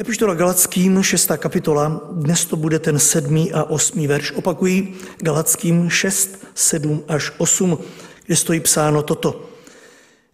Epištola 0.00 0.34
Galackým, 0.34 1.02
6. 1.02 1.30
kapitola, 1.36 2.00
dnes 2.12 2.44
to 2.44 2.56
bude 2.56 2.78
ten 2.78 2.98
sedmý 2.98 3.52
a 3.52 3.64
osmý 3.64 4.06
verš. 4.06 4.32
Opakují 4.32 4.94
Galackým 5.18 5.90
6, 5.90 6.46
7 6.54 7.02
až 7.08 7.32
8, 7.38 7.78
kde 8.26 8.36
stojí 8.36 8.60
psáno 8.60 9.02
toto. 9.02 9.50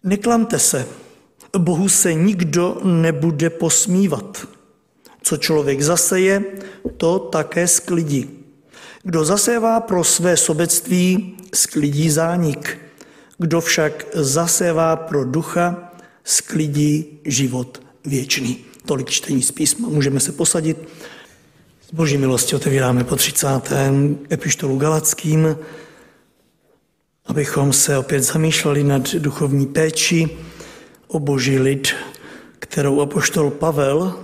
Neklamte 0.03 0.59
se, 0.59 0.85
Bohu 1.57 1.89
se 1.89 2.13
nikdo 2.13 2.77
nebude 2.83 3.49
posmívat. 3.49 4.47
Co 5.21 5.37
člověk 5.37 5.81
zaseje, 5.81 6.43
to 6.97 7.19
také 7.19 7.67
sklidí. 7.67 8.29
Kdo 9.03 9.25
zasévá 9.25 9.79
pro 9.79 10.03
své 10.03 10.37
sobectví, 10.37 11.37
sklidí 11.53 12.09
zánik. 12.09 12.77
Kdo 13.37 13.61
však 13.61 14.05
zasévá 14.13 14.95
pro 14.95 15.25
ducha, 15.25 15.91
sklidí 16.23 17.19
život 17.25 17.81
věčný. 18.05 18.74
Tolik 18.85 19.09
čtení 19.09 19.41
z 19.41 19.51
písma. 19.51 19.89
Můžeme 19.89 20.19
se 20.19 20.31
posadit. 20.31 20.77
S 21.89 21.93
boží 21.93 22.17
milosti 22.17 22.55
otevíráme 22.55 23.03
po 23.03 23.15
30. 23.15 23.47
epištolu 24.31 24.77
Galackým, 24.77 25.57
abychom 27.25 27.73
se 27.73 27.97
opět 27.97 28.23
zamýšleli 28.23 28.83
nad 28.83 29.15
duchovní 29.15 29.65
péči 29.65 30.29
o 31.07 31.19
boží 31.19 31.59
lid, 31.59 31.93
kterou 32.59 33.01
apoštol 33.01 33.51
Pavel 33.51 34.19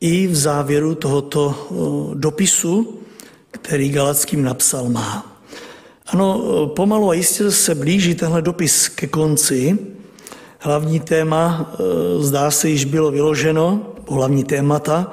i 0.00 0.26
v 0.26 0.36
závěru 0.36 0.94
tohoto 0.94 1.68
dopisu, 2.14 3.00
který 3.50 3.90
Galackým 3.90 4.44
napsal, 4.44 4.88
má. 4.88 5.42
Ano, 6.06 6.66
pomalu 6.66 7.10
a 7.10 7.14
jistě 7.14 7.50
se 7.50 7.74
blíží 7.74 8.14
tenhle 8.14 8.42
dopis 8.42 8.88
ke 8.88 9.06
konci. 9.06 9.78
Hlavní 10.62 11.00
téma, 11.00 11.72
zdá 12.18 12.50
se, 12.50 12.68
již 12.68 12.84
bylo 12.84 13.10
vyloženo, 13.10 13.86
hlavní 14.08 14.44
témata, 14.44 15.10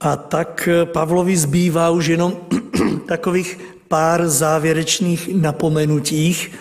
a 0.00 0.16
tak 0.16 0.68
Pavlovi 0.84 1.36
zbývá 1.36 1.90
už 1.90 2.06
jenom 2.06 2.36
takových 3.06 3.58
pár 3.88 4.28
závěrečných 4.28 5.28
napomenutích. 5.34 6.52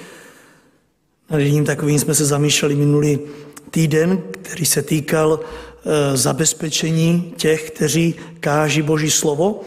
Nad 1.29 1.37
jedním 1.37 1.65
takovým 1.65 1.99
jsme 1.99 2.15
se 2.15 2.25
zamýšleli 2.25 2.75
minulý 2.75 3.19
týden, 3.71 4.21
který 4.41 4.65
se 4.65 4.81
týkal 4.81 5.39
zabezpečení 6.13 7.33
těch, 7.37 7.71
kteří 7.71 8.15
káží 8.39 8.81
Boží 8.81 9.11
slovo. 9.11 9.61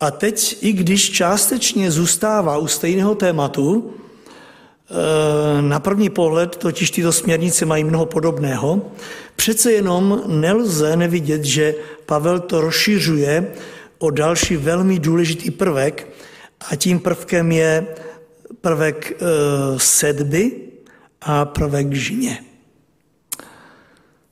A 0.00 0.10
teď, 0.10 0.58
i 0.60 0.72
když 0.72 1.10
částečně 1.10 1.90
zůstává 1.90 2.58
u 2.58 2.66
stejného 2.66 3.14
tématu, 3.14 3.94
na 5.60 5.80
první 5.80 6.10
pohled 6.10 6.56
totiž 6.56 6.90
tyto 6.90 7.12
směrnice 7.12 7.66
mají 7.66 7.84
mnoho 7.84 8.06
podobného, 8.06 8.92
přece 9.36 9.72
jenom 9.72 10.22
nelze 10.26 10.96
nevidět, 10.96 11.44
že 11.44 11.74
Pavel 12.06 12.40
to 12.40 12.60
rozšiřuje 12.60 13.52
o 13.98 14.10
další 14.10 14.56
velmi 14.56 14.98
důležitý 14.98 15.50
prvek 15.50 16.08
a 16.70 16.76
tím 16.76 17.00
prvkem 17.00 17.52
je 17.52 17.86
prvek 18.60 19.22
sedby 19.76 20.52
a 21.20 21.44
prvek 21.44 21.92
žně. 21.92 22.44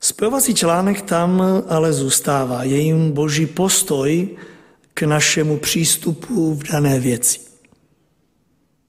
Spojovací 0.00 0.54
článek 0.54 1.02
tam 1.02 1.42
ale 1.68 1.92
zůstává. 1.92 2.62
Je 2.62 2.76
jim 2.78 3.12
boží 3.12 3.46
postoj 3.46 4.28
k 4.94 5.02
našemu 5.02 5.56
přístupu 5.56 6.54
v 6.54 6.62
dané 6.72 7.00
věci. 7.00 7.47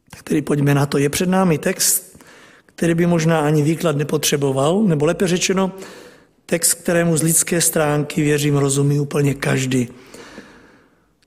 Tak 0.10 0.24
tedy 0.24 0.42
pojďme 0.42 0.74
na 0.74 0.86
to. 0.86 0.98
Je 0.98 1.10
před 1.10 1.30
námi 1.30 1.58
text, 1.58 2.20
který 2.66 2.94
by 2.94 3.06
možná 3.06 3.40
ani 3.40 3.64
výklad 3.64 3.98
nepotřeboval, 3.98 4.84
nebo 4.84 5.06
lépe 5.06 5.28
řečeno, 5.28 5.72
text, 6.46 6.74
kterému 6.74 7.18
z 7.18 7.24
lidské 7.24 7.62
stránky, 7.62 8.22
věřím, 8.22 8.58
rozumí 8.58 9.00
úplně 9.00 9.34
každý. 9.34 9.88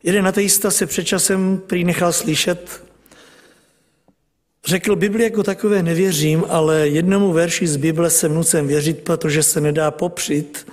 Jeden 0.03 0.27
ateista 0.27 0.71
se 0.71 0.87
před 0.87 1.05
časem 1.05 1.63
prý 1.67 1.85
nechal 1.85 2.13
slyšet, 2.13 2.83
řekl, 4.65 4.97
Bibli 4.97 5.25
jako 5.25 5.43
takové 5.43 5.83
nevěřím, 5.83 6.45
ale 6.49 6.89
jednomu 6.89 7.33
verši 7.33 7.67
z 7.67 7.77
Bible 7.77 8.11
se 8.11 8.29
nucem 8.29 8.67
věřit, 8.67 8.99
protože 8.99 9.43
se 9.43 9.61
nedá 9.61 9.91
popřít 9.91 10.67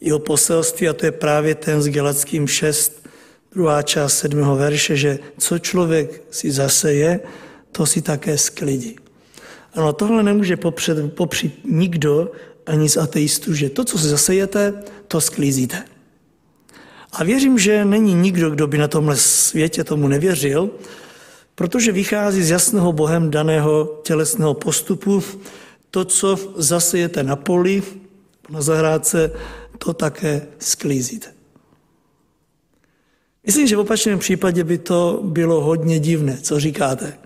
jeho 0.00 0.18
poselství 0.18 0.88
a 0.88 0.92
to 0.92 1.06
je 1.06 1.12
právě 1.12 1.54
ten 1.54 1.82
s 1.82 1.88
Galackým 1.88 2.48
6, 2.48 3.08
druhá 3.52 3.82
část 3.82 4.18
sedmého 4.18 4.56
verše, 4.56 4.96
že 4.96 5.18
co 5.38 5.58
člověk 5.58 6.22
si 6.30 6.50
zaseje, 6.50 7.20
to 7.76 7.86
si 7.86 8.00
také 8.02 8.38
sklidí. 8.38 8.96
Ano, 9.74 9.92
tohle 9.92 10.22
nemůže 10.22 10.56
popřed, 10.56 11.14
popřít 11.14 11.60
nikdo 11.64 12.32
ani 12.66 12.88
z 12.88 12.96
ateistů, 12.96 13.54
že 13.54 13.70
to, 13.70 13.84
co 13.84 13.98
si 13.98 14.08
zasejete, 14.08 14.82
to 15.08 15.20
sklízíte. 15.20 15.84
A 17.12 17.24
věřím, 17.24 17.58
že 17.58 17.84
není 17.84 18.14
nikdo, 18.14 18.50
kdo 18.50 18.66
by 18.66 18.78
na 18.78 18.88
tomhle 18.88 19.16
světě 19.16 19.84
tomu 19.84 20.08
nevěřil, 20.08 20.70
protože 21.54 21.92
vychází 21.92 22.42
z 22.42 22.50
jasného 22.50 22.92
Bohem 22.92 23.30
daného 23.30 24.00
tělesného 24.02 24.54
postupu. 24.54 25.22
To, 25.90 26.04
co 26.04 26.38
zasejete 26.56 27.22
na 27.22 27.36
poli, 27.36 27.82
na 28.50 28.62
zahrádce, 28.62 29.32
to 29.78 29.92
také 29.92 30.46
sklízíte. 30.58 31.32
Myslím, 33.46 33.66
že 33.66 33.76
v 33.76 33.80
opačném 33.80 34.18
případě 34.18 34.64
by 34.64 34.78
to 34.78 35.20
bylo 35.24 35.60
hodně 35.60 35.98
divné, 35.98 36.38
co 36.42 36.60
říkáte. 36.60 37.25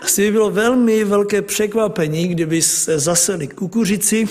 Asi 0.00 0.22
by 0.22 0.32
bylo 0.32 0.50
velmi 0.50 1.04
velké 1.04 1.42
překvapení, 1.42 2.28
kdyby 2.28 2.62
se 2.62 2.98
zaseli 2.98 3.48
kukuřici 3.48 4.28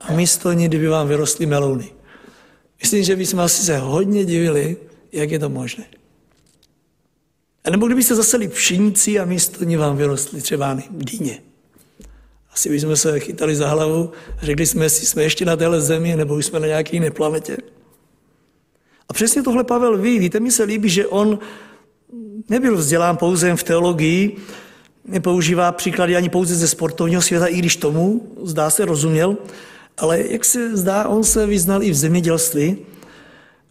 a 0.00 0.12
místo 0.12 0.52
ní, 0.52 0.68
kdyby 0.68 0.88
vám 0.88 1.08
vyrostly 1.08 1.46
melouny. 1.46 1.92
Myslím, 2.82 3.04
že 3.04 3.16
bychom 3.16 3.40
asi 3.40 3.62
se 3.62 3.78
hodně 3.78 4.24
divili, 4.24 4.76
jak 5.12 5.30
je 5.30 5.38
to 5.38 5.48
možné. 5.48 5.84
A 7.64 7.70
nebo 7.70 7.86
kdybyste 7.86 8.14
zaseli 8.14 8.48
pšenici 8.48 9.18
a 9.18 9.24
místo 9.24 9.64
ní 9.64 9.76
vám 9.76 9.96
vyrostly 9.96 10.42
třeba 10.42 10.78
dýně. 10.90 11.42
Asi 12.52 12.68
bychom 12.68 12.96
se 12.96 13.20
chytali 13.20 13.56
za 13.56 13.68
hlavu 13.68 14.12
a 14.42 14.46
řekli 14.46 14.66
jsme 14.66 14.90
si, 14.90 15.06
jsme 15.06 15.22
ještě 15.22 15.44
na 15.44 15.56
téhle 15.56 15.80
zemi, 15.80 16.16
nebo 16.16 16.38
jsme 16.38 16.60
na 16.60 16.66
nějaké 16.66 16.96
jiné 16.96 17.10
planetě. 17.10 17.56
A 19.08 19.12
přesně 19.12 19.42
tohle 19.42 19.64
Pavel 19.64 19.98
ví. 19.98 20.18
Víte, 20.18 20.40
mi 20.40 20.50
se 20.50 20.64
líbí, 20.64 20.88
že 20.88 21.06
on 21.06 21.38
nebyl 22.48 22.76
vzdělán 22.76 23.16
pouze 23.16 23.56
v 23.56 23.62
teologii, 23.62 24.36
nepoužívá 25.04 25.72
příklady 25.72 26.16
ani 26.16 26.28
pouze 26.28 26.54
ze 26.54 26.68
sportovního 26.68 27.22
světa, 27.22 27.46
i 27.46 27.58
když 27.58 27.76
tomu, 27.76 28.32
zdá 28.42 28.70
se, 28.70 28.84
rozuměl, 28.84 29.36
ale 29.98 30.20
jak 30.28 30.44
se 30.44 30.76
zdá, 30.76 31.08
on 31.08 31.24
se 31.24 31.46
vyznal 31.46 31.82
i 31.82 31.90
v 31.90 31.94
zemědělství 31.94 32.76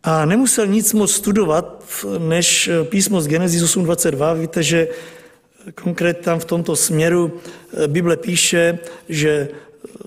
a 0.03 0.25
nemusel 0.25 0.67
nic 0.67 0.93
moc 0.93 1.11
studovat, 1.11 1.83
než 2.17 2.69
písmo 2.83 3.21
z 3.21 3.27
Genesis 3.27 3.63
8.22. 3.63 4.39
Víte, 4.39 4.63
že 4.63 4.87
konkrétně 5.75 6.23
tam 6.23 6.39
v 6.39 6.45
tomto 6.45 6.75
směru 6.75 7.31
Bible 7.87 8.17
píše, 8.17 8.79
že 9.09 9.49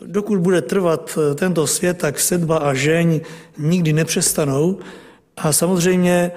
dokud 0.07 0.39
bude 0.39 0.63
trvat 0.63 1.19
tento 1.35 1.67
svět, 1.67 1.99
tak 1.99 2.21
sedba 2.21 2.59
a 2.59 2.75
žeň 2.75 3.21
nikdy 3.59 3.93
nepřestanou 3.93 4.79
a 5.37 5.53
samozřejmě 5.53 6.33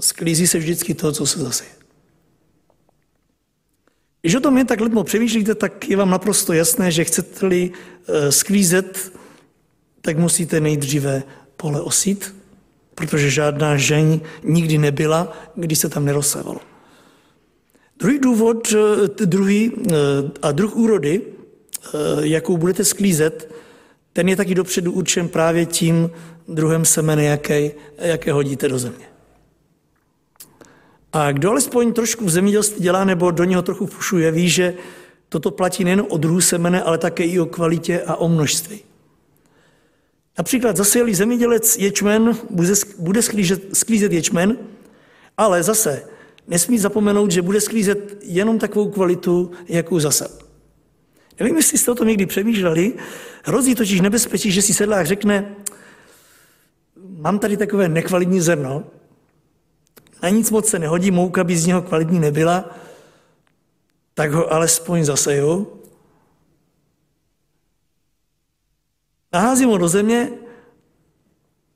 sklízí 0.00 0.46
se 0.46 0.58
vždycky 0.58 0.94
to, 0.94 1.12
co 1.12 1.26
se 1.26 1.40
zase. 1.40 1.64
Když 4.22 4.34
o 4.34 4.40
tom 4.40 4.58
jen 4.58 4.66
tak 4.66 4.80
letmo 4.80 5.04
přemýšlíte, 5.04 5.54
tak 5.54 5.88
je 5.88 5.96
vám 5.96 6.10
naprosto 6.10 6.52
jasné, 6.52 6.90
že 6.90 7.04
chcete-li 7.04 7.70
sklízet, 8.30 9.12
tak 10.00 10.18
musíte 10.18 10.60
nejdříve 10.60 11.22
pole 11.56 11.80
osít, 11.80 12.34
protože 12.94 13.30
žádná 13.30 13.76
žeň 13.76 14.20
nikdy 14.42 14.78
nebyla, 14.78 15.32
když 15.54 15.78
se 15.78 15.88
tam 15.88 16.04
nerozsávalo. 16.04 16.60
Druhý 17.98 18.18
důvod, 18.18 18.74
druhý 19.24 19.72
a 20.42 20.52
druh 20.52 20.76
úrody, 20.76 21.22
jakou 22.20 22.56
budete 22.56 22.84
sklízet, 22.84 23.52
ten 24.12 24.28
je 24.28 24.36
taky 24.36 24.54
dopředu 24.54 24.92
určen 24.92 25.28
právě 25.28 25.66
tím 25.66 26.10
druhem 26.48 26.84
semene, 26.84 27.24
jaké, 27.24 27.70
jaké 27.98 28.32
hodíte 28.32 28.68
do 28.68 28.78
země. 28.78 29.06
A 31.16 31.32
kdo 31.32 31.50
alespoň 31.50 31.92
trošku 31.92 32.24
v 32.24 32.30
zemědělství 32.30 32.82
dělá 32.82 33.04
nebo 33.04 33.30
do 33.30 33.44
něho 33.44 33.62
trochu 33.62 33.86
fušuje, 33.86 34.30
ví, 34.30 34.48
že 34.48 34.74
toto 35.28 35.50
platí 35.50 35.84
nejen 35.84 36.06
o 36.08 36.16
druhu 36.16 36.40
semene, 36.40 36.82
ale 36.82 36.98
také 36.98 37.24
i 37.24 37.40
o 37.40 37.46
kvalitě 37.46 38.02
a 38.06 38.16
o 38.16 38.28
množství. 38.28 38.80
Například 40.38 40.76
zasejeli 40.76 41.14
zemědělec 41.14 41.76
ječmen, 41.78 42.36
bude 42.98 43.22
sklízet, 43.22 43.76
sklízet 43.76 44.12
ječmen, 44.12 44.58
ale 45.36 45.62
zase 45.62 46.02
nesmí 46.48 46.78
zapomenout, 46.78 47.30
že 47.30 47.42
bude 47.42 47.60
sklízet 47.60 48.18
jenom 48.22 48.58
takovou 48.58 48.90
kvalitu, 48.90 49.50
jakou 49.68 50.00
zasel. 50.00 50.28
Nevím, 51.40 51.56
jestli 51.56 51.78
jste 51.78 51.90
o 51.90 51.94
tom 51.94 52.08
někdy 52.08 52.26
přemýšleli, 52.26 52.92
hrozí 53.44 53.74
totiž 53.74 54.00
nebezpečí, 54.00 54.52
že 54.52 54.62
si 54.62 54.74
sedlák 54.74 55.06
řekne, 55.06 55.54
mám 57.18 57.38
tady 57.38 57.56
takové 57.56 57.88
nekvalitní 57.88 58.40
zrno, 58.40 58.84
na 60.22 60.28
nic 60.28 60.50
moc 60.50 60.68
se 60.68 60.78
nehodí, 60.78 61.10
mouka 61.10 61.44
by 61.44 61.56
z 61.56 61.66
něho 61.66 61.82
kvalitní 61.82 62.20
nebyla, 62.20 62.64
tak 64.14 64.32
ho 64.32 64.52
alespoň 64.52 65.04
zaseju. 65.04 65.80
Naházím 69.32 69.68
ho 69.68 69.78
do 69.78 69.88
země 69.88 70.30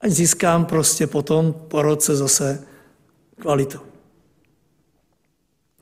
ať 0.01 0.11
získám 0.11 0.65
prostě 0.67 1.07
potom 1.07 1.53
po 1.53 1.83
roce 1.83 2.17
zase 2.17 2.67
kvalitu. 3.41 3.81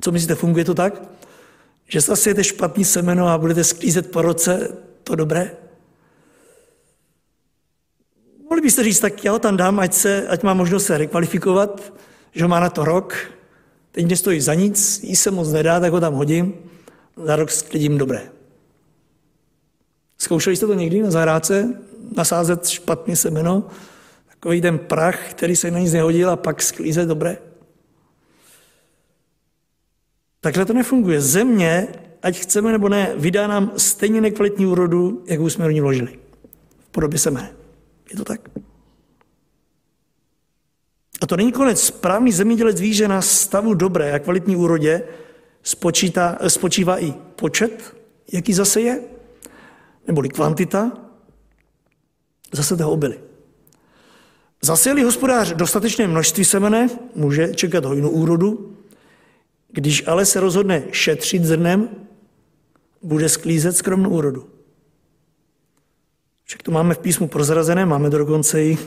Co 0.00 0.12
myslíte, 0.12 0.34
funguje 0.34 0.64
to 0.64 0.74
tak? 0.74 1.02
Že 1.88 2.00
zasijete 2.00 2.44
špatný 2.44 2.84
semeno 2.84 3.28
a 3.28 3.38
budete 3.38 3.64
sklízet 3.64 4.10
po 4.10 4.22
roce 4.22 4.76
to 5.04 5.14
dobré? 5.14 5.56
Mohli 8.42 8.62
byste 8.62 8.84
říct, 8.84 9.00
tak 9.00 9.24
já 9.24 9.32
ho 9.32 9.38
tam 9.38 9.56
dám, 9.56 9.80
ať, 9.80 9.94
se, 9.94 10.28
ať 10.28 10.42
má 10.42 10.54
možnost 10.54 10.86
se 10.86 10.98
rekvalifikovat, 10.98 11.92
že 12.32 12.48
má 12.48 12.60
na 12.60 12.70
to 12.70 12.84
rok, 12.84 13.14
teď 13.92 14.06
nestojí 14.06 14.40
za 14.40 14.54
nic, 14.54 15.02
jí 15.02 15.16
se 15.16 15.30
moc 15.30 15.52
nedá, 15.52 15.80
tak 15.80 15.92
ho 15.92 16.00
tam 16.00 16.14
hodím, 16.14 16.54
za 17.24 17.36
rok 17.36 17.50
sklidím 17.50 17.98
dobré. 17.98 18.30
Zkoušeli 20.18 20.56
jste 20.56 20.66
to 20.66 20.74
někdy 20.74 21.02
na 21.02 21.10
zahrádce? 21.10 21.74
Nasázet 22.16 22.68
špatný 22.68 23.16
semeno? 23.16 23.64
Takový 24.28 24.60
ten 24.60 24.78
prach, 24.78 25.30
který 25.30 25.56
se 25.56 25.70
na 25.70 25.78
nic 25.78 25.92
nehodil 25.92 26.30
a 26.30 26.36
pak 26.36 26.62
sklízet 26.62 27.08
dobré? 27.08 27.38
Takhle 30.40 30.64
to 30.64 30.72
nefunguje. 30.72 31.20
Země, 31.20 31.88
ať 32.22 32.38
chceme 32.38 32.72
nebo 32.72 32.88
ne, 32.88 33.12
vydá 33.16 33.46
nám 33.46 33.72
stejně 33.76 34.20
nekvalitní 34.20 34.66
úrodu, 34.66 35.24
jakou 35.26 35.50
jsme 35.50 35.64
do 35.64 35.70
ní 35.70 35.80
vložili. 35.80 36.18
V 36.78 36.90
podobě 36.90 37.18
semene. 37.18 37.52
Je 38.10 38.16
to 38.16 38.24
tak? 38.24 38.40
A 41.20 41.26
to 41.26 41.36
není 41.36 41.52
konec. 41.52 41.82
Správný 41.82 42.32
zemědělec 42.32 42.80
ví, 42.80 42.94
že 42.94 43.08
na 43.08 43.22
stavu 43.22 43.74
dobré 43.74 44.12
a 44.12 44.18
kvalitní 44.18 44.56
úrodě 44.56 45.02
spočítá, 45.62 46.38
spočívá 46.48 47.02
i 47.02 47.14
počet, 47.36 47.96
jaký 48.32 48.52
zase 48.52 48.80
je, 48.80 49.00
neboli 50.06 50.28
kvantita, 50.28 50.92
zase 52.52 52.76
toho 52.76 52.90
obyly. 52.90 53.20
Zasejeli 54.62 55.02
hospodář 55.02 55.54
dostatečné 55.54 56.06
množství 56.06 56.44
semene, 56.44 56.88
může 57.14 57.54
čekat 57.54 57.84
hojnou 57.84 58.08
úrodu, 58.08 58.76
když 59.68 60.06
ale 60.06 60.26
se 60.26 60.40
rozhodne 60.40 60.82
šetřit 60.90 61.44
zrnem, 61.44 61.88
bude 63.02 63.28
sklízet 63.28 63.76
skromnou 63.76 64.10
úrodu. 64.10 64.48
Však 66.44 66.62
to 66.62 66.70
máme 66.70 66.94
v 66.94 66.98
písmu 66.98 67.28
prozrazené, 67.28 67.86
máme 67.86 68.10
dokonce 68.10 68.64
i 68.64 68.78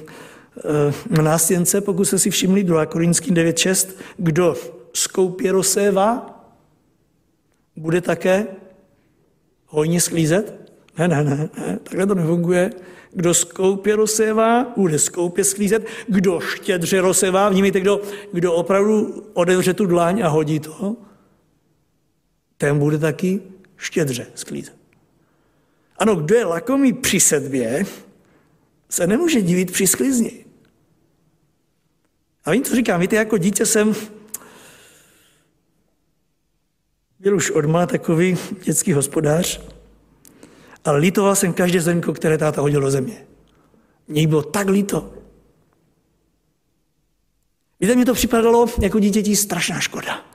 nástěnce, 1.22 1.82
pokud 1.82 2.06
se 2.06 2.20
si 2.20 2.30
všimli, 2.30 2.64
2 2.64 2.86
Korinským 2.86 3.36
9.6, 3.36 3.90
kdo 4.18 4.56
skoupě 4.94 5.52
rozsévá, 5.52 6.38
bude 7.76 8.02
také 8.02 8.48
hojně 9.66 10.02
sklízet? 10.02 10.72
Ne, 10.98 11.08
ne, 11.08 11.24
ne, 11.24 11.50
ne, 11.58 11.80
takhle 11.84 12.08
to 12.08 12.16
nefunguje. 12.16 12.70
Kdo 13.14 13.34
skoupě 13.34 13.96
rozsévá, 13.96 14.74
bude 14.78 15.00
skoupě 15.00 15.44
sklízet. 15.44 15.86
Kdo 16.08 16.40
štědře 16.40 17.02
rozsévá, 17.02 17.50
vnímejte, 17.50 17.80
kdo, 17.80 18.02
kdo 18.34 18.54
opravdu 18.54 19.24
odevře 19.34 19.74
tu 19.74 19.86
dláň 19.86 20.22
a 20.22 20.28
hodí 20.28 20.60
to, 20.60 20.96
ten 22.58 22.80
bude 22.80 22.98
taky 22.98 23.42
štědře 23.78 24.28
sklízet. 24.36 24.76
Ano, 25.98 26.16
kdo 26.16 26.36
je 26.36 26.46
lakomý 26.46 26.94
při 26.94 27.20
sedbě, 27.20 27.86
se 28.92 29.08
nemůže 29.08 29.42
divit 29.42 29.72
při 29.72 29.88
sklizni. 29.88 30.46
A 32.46 32.52
vím, 32.52 32.64
co 32.64 32.76
říkám, 32.76 33.02
víte, 33.02 33.16
jako 33.16 33.38
dítě 33.38 33.66
jsem 33.66 33.96
byl 37.20 37.36
už 37.36 37.52
odmá 37.52 37.86
takový 37.86 38.38
dětský 38.64 38.94
hospodář, 38.94 39.62
ale 40.86 41.00
lítoval 41.00 41.36
jsem 41.36 41.54
každé 41.54 41.82
zrnko, 41.82 42.14
které 42.14 42.38
táta 42.38 42.62
hodil 42.62 42.82
do 42.82 42.92
země. 42.92 43.28
Mně 44.08 44.28
bylo 44.28 44.42
tak 44.42 44.70
líto. 44.70 45.14
Víte, 47.80 47.96
mi 47.96 48.06
to 48.06 48.14
připadalo 48.14 48.68
jako 48.82 49.00
dítěti 49.00 49.36
strašná 49.36 49.80
škoda. 49.80 50.26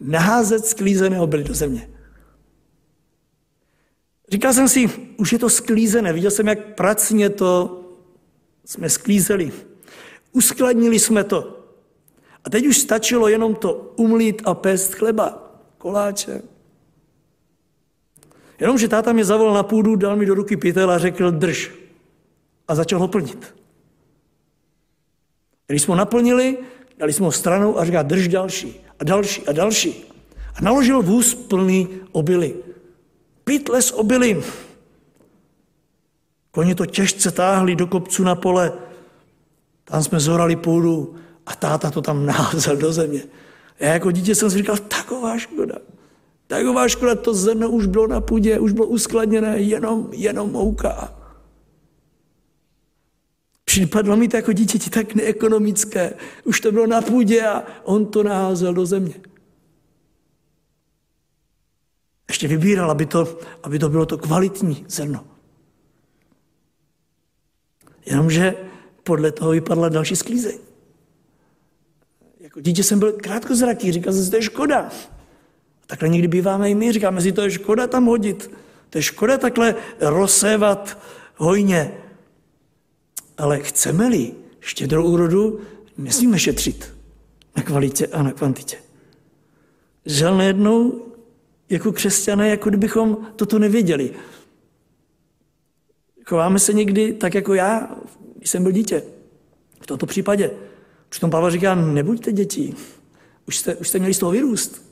Naházet 0.00 0.66
sklízené 0.66 1.20
obyly 1.20 1.44
do 1.44 1.54
země. 1.54 1.88
Říkal 4.28 4.52
jsem 4.52 4.68
si, 4.68 4.90
už 5.16 5.32
je 5.32 5.38
to 5.38 5.50
sklízené, 5.50 6.12
viděl 6.12 6.30
jsem, 6.30 6.48
jak 6.48 6.74
pracně 6.74 7.30
to 7.30 7.82
jsme 8.64 8.90
sklízeli. 8.90 9.52
Uskladnili 10.32 10.98
jsme 10.98 11.24
to. 11.24 11.66
A 12.44 12.50
teď 12.50 12.66
už 12.66 12.78
stačilo 12.78 13.28
jenom 13.28 13.54
to 13.54 13.92
umlít 13.96 14.42
a 14.44 14.54
pést 14.54 14.94
chleba, 14.94 15.58
koláče. 15.78 16.42
Jenomže 18.60 18.88
táta 18.88 19.12
mě 19.12 19.24
zavolal 19.24 19.54
na 19.54 19.62
půdu, 19.62 19.96
dal 19.96 20.16
mi 20.16 20.26
do 20.26 20.34
ruky 20.34 20.56
pytel 20.56 20.90
a 20.90 20.98
řekl 20.98 21.30
drž. 21.30 21.70
A 22.68 22.74
začal 22.74 22.98
ho 22.98 23.08
plnit. 23.08 23.54
Když 25.66 25.82
jsme 25.82 25.92
ho 25.92 25.98
naplnili, 25.98 26.58
dali 26.98 27.12
jsme 27.12 27.26
ho 27.26 27.32
stranou 27.32 27.78
a 27.78 27.84
říká 27.84 28.02
drž 28.02 28.28
další 28.28 28.80
a 28.98 29.04
další 29.04 29.46
a 29.46 29.52
další. 29.52 30.04
A 30.54 30.60
naložil 30.60 31.02
vůz 31.02 31.34
plný 31.34 31.88
obily 32.12 32.54
pytle 33.58 33.82
s 33.82 33.94
obilím. 33.94 34.44
Koni 36.50 36.74
to 36.74 36.86
těžce 36.86 37.30
táhli 37.30 37.76
do 37.76 37.86
kopců 37.86 38.24
na 38.24 38.34
pole. 38.34 38.72
Tam 39.84 40.02
jsme 40.02 40.20
zorali 40.20 40.56
půdu 40.56 41.14
a 41.46 41.56
táta 41.56 41.90
to 41.90 42.02
tam 42.02 42.26
naházel 42.32 42.76
do 42.76 42.92
země. 42.92 43.22
Já 43.80 43.92
jako 43.92 44.10
dítě 44.10 44.34
jsem 44.34 44.50
si 44.50 44.58
říkal, 44.58 44.76
taková 44.76 45.38
škoda. 45.38 45.74
Taková 46.46 46.88
škoda, 46.88 47.14
to 47.14 47.34
zrno 47.34 47.70
už 47.70 47.86
bylo 47.86 48.06
na 48.06 48.20
půdě, 48.20 48.58
už 48.58 48.72
bylo 48.72 48.86
uskladněné, 48.86 49.58
jenom, 49.58 50.08
jenom 50.12 50.52
mouka. 50.52 51.14
Připadlo 53.64 54.16
mi 54.16 54.28
to 54.28 54.36
jako 54.36 54.52
dítěti 54.52 54.90
tak 54.90 55.14
neekonomické. 55.14 56.14
Už 56.44 56.60
to 56.60 56.72
bylo 56.72 56.86
na 56.86 57.00
půdě 57.00 57.46
a 57.46 57.64
on 57.84 58.06
to 58.06 58.22
naházel 58.22 58.74
do 58.74 58.86
země. 58.86 59.14
Ještě 62.28 62.48
vybíral, 62.48 62.90
aby 62.90 63.06
to, 63.06 63.38
aby 63.62 63.78
to 63.78 63.88
bylo 63.88 64.06
to 64.06 64.18
kvalitní 64.18 64.84
zrno. 64.88 65.24
Jenomže 68.06 68.54
podle 69.02 69.32
toho 69.32 69.50
vypadla 69.50 69.88
další 69.88 70.16
sklízeň. 70.16 70.58
Jako 72.40 72.60
dítě 72.60 72.82
jsem 72.82 72.98
byl 72.98 73.12
krátkozraký, 73.12 73.92
říkal 73.92 74.12
jsem 74.12 74.24
si, 74.24 74.30
to 74.30 74.36
je 74.36 74.42
škoda. 74.42 74.90
Takhle 75.86 76.08
někdy 76.08 76.28
býváme 76.28 76.70
i 76.70 76.74
my, 76.74 76.92
říkáme 76.92 77.20
si, 77.20 77.32
to 77.32 77.42
je 77.42 77.50
škoda 77.50 77.86
tam 77.86 78.04
hodit. 78.04 78.50
To 78.90 78.98
je 78.98 79.02
škoda 79.02 79.38
takhle 79.38 79.74
rozsévat 80.00 80.98
hojně. 81.36 81.92
Ale 83.38 83.60
chceme-li 83.60 84.34
štědrou 84.60 85.04
úrodu, 85.04 85.60
nesmíme 85.98 86.38
šetřit 86.38 86.94
na 87.56 87.62
kvalitě 87.62 88.06
a 88.06 88.22
na 88.22 88.32
kvantitě. 88.32 88.76
Žel 90.06 90.36
nejednou 90.36 91.06
jako 91.68 91.92
křesťané, 91.92 92.48
jako 92.48 92.68
kdybychom 92.68 93.16
toto 93.36 93.58
nevěděli. 93.58 94.10
Chováme 96.26 96.58
se 96.58 96.72
někdy 96.72 97.12
tak, 97.12 97.34
jako 97.34 97.54
já, 97.54 97.96
když 98.36 98.50
jsem 98.50 98.62
byl 98.62 98.72
dítě. 98.72 99.02
V 99.80 99.86
tomto 99.86 100.06
případě. 100.06 100.50
Přitom 101.08 101.30
Pavel 101.30 101.50
říká, 101.50 101.74
nebuďte 101.74 102.32
děti. 102.32 102.74
Už 103.48 103.56
jste, 103.56 103.74
už 103.74 103.88
jste 103.88 103.98
měli 103.98 104.14
z 104.14 104.18
toho 104.18 104.32
vyrůst. 104.32 104.82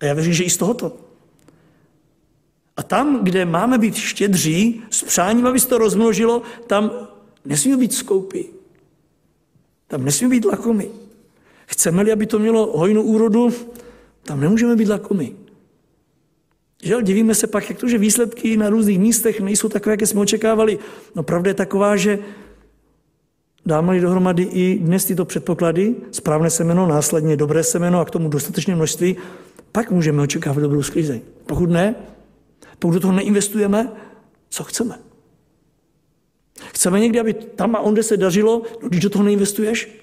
A 0.00 0.04
já 0.04 0.14
věřím, 0.14 0.32
že 0.32 0.44
i 0.44 0.50
z 0.50 0.56
tohoto. 0.56 0.96
A 2.76 2.82
tam, 2.82 3.24
kde 3.24 3.44
máme 3.44 3.78
být 3.78 3.94
štědří, 3.94 4.82
s 4.90 5.02
přáním, 5.02 5.46
aby 5.46 5.60
se 5.60 5.68
to 5.68 5.78
rozmnožilo, 5.78 6.42
tam 6.66 6.90
nesmíme 7.44 7.76
být 7.76 7.94
skoupí. 7.94 8.46
Tam 9.86 10.04
nesmíme 10.04 10.30
být 10.30 10.44
lakomy. 10.44 10.90
Chceme-li, 11.66 12.12
aby 12.12 12.26
to 12.26 12.38
mělo 12.38 12.78
hojnou 12.78 13.02
úrodu, 13.02 13.52
tam 14.22 14.40
nemůžeme 14.40 14.76
být 14.76 14.88
lakomy. 14.88 15.36
Že 16.82 17.02
divíme 17.02 17.34
se 17.34 17.46
pak, 17.46 17.70
jak 17.70 17.78
to, 17.78 17.88
že 17.88 17.98
výsledky 17.98 18.56
na 18.56 18.70
různých 18.70 18.98
místech 18.98 19.40
nejsou 19.40 19.68
takové, 19.68 19.92
jaké 19.92 20.06
jsme 20.06 20.20
očekávali. 20.20 20.78
No 21.14 21.22
pravda 21.22 21.50
je 21.50 21.54
taková, 21.54 21.96
že 21.96 22.18
dáme 23.66 24.00
dohromady 24.00 24.42
i 24.42 24.78
dnes 24.78 25.04
tyto 25.04 25.24
předpoklady, 25.24 25.94
správné 26.10 26.50
semeno, 26.50 26.86
následně 26.86 27.36
dobré 27.36 27.64
semeno 27.64 28.00
a 28.00 28.04
k 28.04 28.10
tomu 28.10 28.28
dostatečné 28.28 28.74
množství, 28.74 29.16
pak 29.72 29.90
můžeme 29.90 30.22
očekávat 30.22 30.60
dobrou 30.60 30.82
sklizeň. 30.82 31.20
Pokud 31.46 31.70
ne, 31.70 31.94
pokud 32.78 32.94
do 32.94 33.00
toho 33.00 33.12
neinvestujeme, 33.12 33.92
co 34.50 34.64
chceme? 34.64 34.98
Chceme 36.72 37.00
někdy, 37.00 37.20
aby 37.20 37.34
tam 37.34 37.76
a 37.76 37.80
onde 37.80 38.02
se 38.02 38.16
dařilo, 38.16 38.62
no 38.82 38.88
když 38.88 39.00
do 39.00 39.10
toho 39.10 39.24
neinvestuješ? 39.24 40.02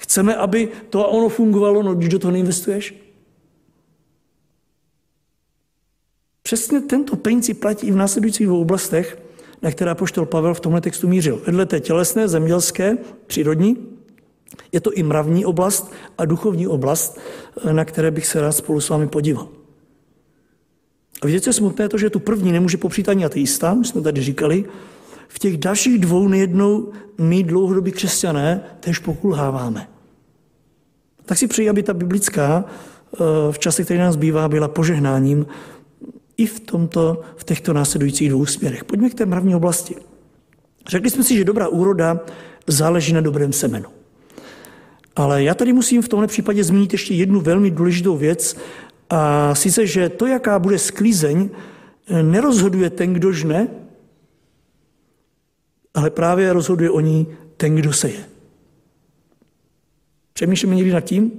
Chceme, 0.00 0.36
aby 0.36 0.68
to 0.90 1.04
a 1.04 1.08
ono 1.08 1.28
fungovalo, 1.28 1.82
no 1.82 1.94
když 1.94 2.08
do 2.08 2.18
toho 2.18 2.30
neinvestuješ? 2.30 3.03
Přesně 6.46 6.80
tento 6.80 7.16
princip 7.16 7.60
platí 7.60 7.86
i 7.86 7.92
v 7.92 7.96
následujících 7.96 8.50
oblastech, 8.50 9.18
na 9.62 9.70
které 9.70 9.94
poštol 9.94 10.26
Pavel 10.26 10.54
v 10.54 10.60
tomhle 10.60 10.80
textu 10.80 11.08
mířil. 11.08 11.42
Vedle 11.46 11.66
té 11.66 11.80
tělesné, 11.80 12.28
zemědělské, 12.28 12.96
přírodní, 13.26 13.76
je 14.72 14.80
to 14.80 14.92
i 14.92 15.02
mravní 15.02 15.44
oblast 15.44 15.92
a 16.18 16.24
duchovní 16.24 16.66
oblast, 16.66 17.20
na 17.72 17.84
které 17.84 18.10
bych 18.10 18.26
se 18.26 18.40
rád 18.40 18.52
spolu 18.52 18.80
s 18.80 18.88
vámi 18.88 19.08
podíval. 19.08 19.48
A 21.22 21.26
víte, 21.26 21.40
co 21.40 21.50
je 21.50 21.54
smutné, 21.54 21.88
to, 21.88 21.98
že 21.98 22.10
tu 22.10 22.18
první 22.18 22.52
nemůže 22.52 22.76
popřít 22.76 23.08
ani 23.08 23.24
ateista, 23.24 23.74
my 23.74 23.84
jsme 23.84 24.00
tady 24.02 24.22
říkali, 24.22 24.64
v 25.28 25.38
těch 25.38 25.56
dalších 25.56 25.98
dvou 25.98 26.28
nejednou 26.28 26.92
my 27.18 27.42
dlouhodobí 27.42 27.92
křesťané 27.92 28.60
tež 28.80 28.98
pokulháváme. 28.98 29.88
Tak 31.24 31.38
si 31.38 31.46
přeji, 31.46 31.68
aby 31.70 31.82
ta 31.82 31.94
biblická 31.94 32.64
eh, 32.64 33.16
v 33.50 33.58
čase, 33.58 33.84
který 33.84 34.00
nás 34.00 34.16
bývá, 34.16 34.48
byla 34.48 34.68
požehnáním 34.68 35.46
i 36.36 36.46
v, 36.46 36.60
tomto, 36.60 37.20
v 37.36 37.44
těchto 37.44 37.72
následujících 37.72 38.28
dvou 38.28 38.46
směrech. 38.46 38.84
Pojďme 38.84 39.10
k 39.10 39.14
té 39.14 39.26
mravní 39.26 39.54
oblasti. 39.54 39.94
Řekli 40.88 41.10
jsme 41.10 41.24
si, 41.24 41.36
že 41.36 41.44
dobrá 41.44 41.68
úroda 41.68 42.20
záleží 42.66 43.12
na 43.12 43.20
dobrém 43.20 43.52
semenu. 43.52 43.88
Ale 45.16 45.42
já 45.42 45.54
tady 45.54 45.72
musím 45.72 46.02
v 46.02 46.08
tomhle 46.08 46.26
případě 46.26 46.64
zmínit 46.64 46.92
ještě 46.92 47.14
jednu 47.14 47.40
velmi 47.40 47.70
důležitou 47.70 48.16
věc, 48.16 48.56
a 49.10 49.54
sice, 49.54 49.86
že 49.86 50.08
to, 50.08 50.26
jaká 50.26 50.58
bude 50.58 50.78
sklízeň, 50.78 51.50
nerozhoduje 52.22 52.90
ten, 52.90 53.12
kdo 53.12 53.32
žne, 53.32 53.68
ale 55.94 56.10
právě 56.10 56.52
rozhoduje 56.52 56.90
o 56.90 57.00
ní 57.00 57.26
ten, 57.56 57.74
kdo 57.74 57.92
se 57.92 58.08
je. 58.08 58.24
Přemýšlíme 60.32 60.74
někdy 60.74 60.92
nad 60.92 61.00
tím? 61.00 61.32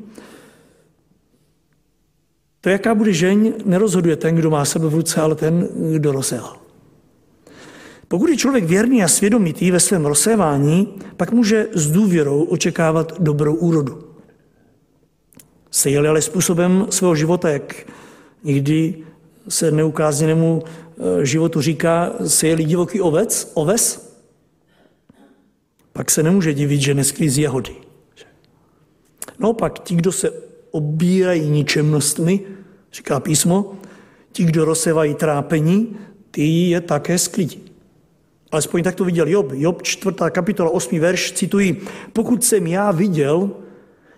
To, 2.66 2.70
jaká 2.70 2.96
bude 2.96 3.14
žeň, 3.14 3.54
nerozhoduje 3.66 4.16
ten, 4.16 4.36
kdo 4.36 4.50
má 4.50 4.66
sebe 4.66 4.90
v 4.90 4.94
ruce, 4.94 5.22
ale 5.22 5.36
ten, 5.36 5.70
kdo 5.92 6.12
rozséval. 6.12 6.58
Pokud 8.08 8.30
je 8.30 8.38
člověk 8.38 8.64
věrný 8.64 9.04
a 9.04 9.08
svědomitý 9.08 9.72
ve 9.72 9.80
svém 9.80 10.06
rozsévání, 10.06 10.94
pak 11.18 11.32
může 11.32 11.68
s 11.74 11.92
důvěrou 11.92 12.44
očekávat 12.44 13.22
dobrou 13.22 13.56
úrodu. 13.56 14.04
Sejeli 15.72 16.08
ale 16.08 16.22
způsobem 16.22 16.88
svého 16.90 17.16
života, 17.16 17.50
jak 17.50 17.86
někdy 18.44 19.04
se 19.50 19.72
neukázněnému 19.72 20.64
eh, 20.64 21.26
životu 21.26 21.62
říká, 21.62 22.14
sejeli 22.28 22.64
divoký 22.64 23.02
ovec, 23.02 23.52
oves, 23.54 24.16
pak 25.94 26.12
se 26.12 26.24
nemůže 26.24 26.54
divit, 26.54 26.82
že 26.82 26.94
nesklízí 26.94 27.42
jahody. 27.42 27.76
No 29.40 29.54
pak 29.54 29.80
ti, 29.80 29.96
kdo 29.96 30.12
se 30.12 30.45
obírají 30.76 31.50
ničemnostmi, 31.50 32.40
říká 32.94 33.20
písmo, 33.20 33.80
ti, 34.32 34.44
kdo 34.44 34.66
rozsevají 34.66 35.16
trápení, 35.16 35.96
ty 36.32 36.70
je 36.70 36.82
také 36.82 37.18
sklidí. 37.18 37.62
Alespoň 38.52 38.84
tak 38.84 38.96
to 38.96 39.06
viděl 39.06 39.28
Job. 39.28 39.52
Job, 39.54 39.82
čtvrtá 39.82 40.30
kapitola, 40.30 40.70
osmý 40.70 41.00
verš, 41.00 41.32
cituji, 41.32 41.82
pokud 42.14 42.44
jsem 42.44 42.68
já 42.68 42.92
viděl, 42.92 43.52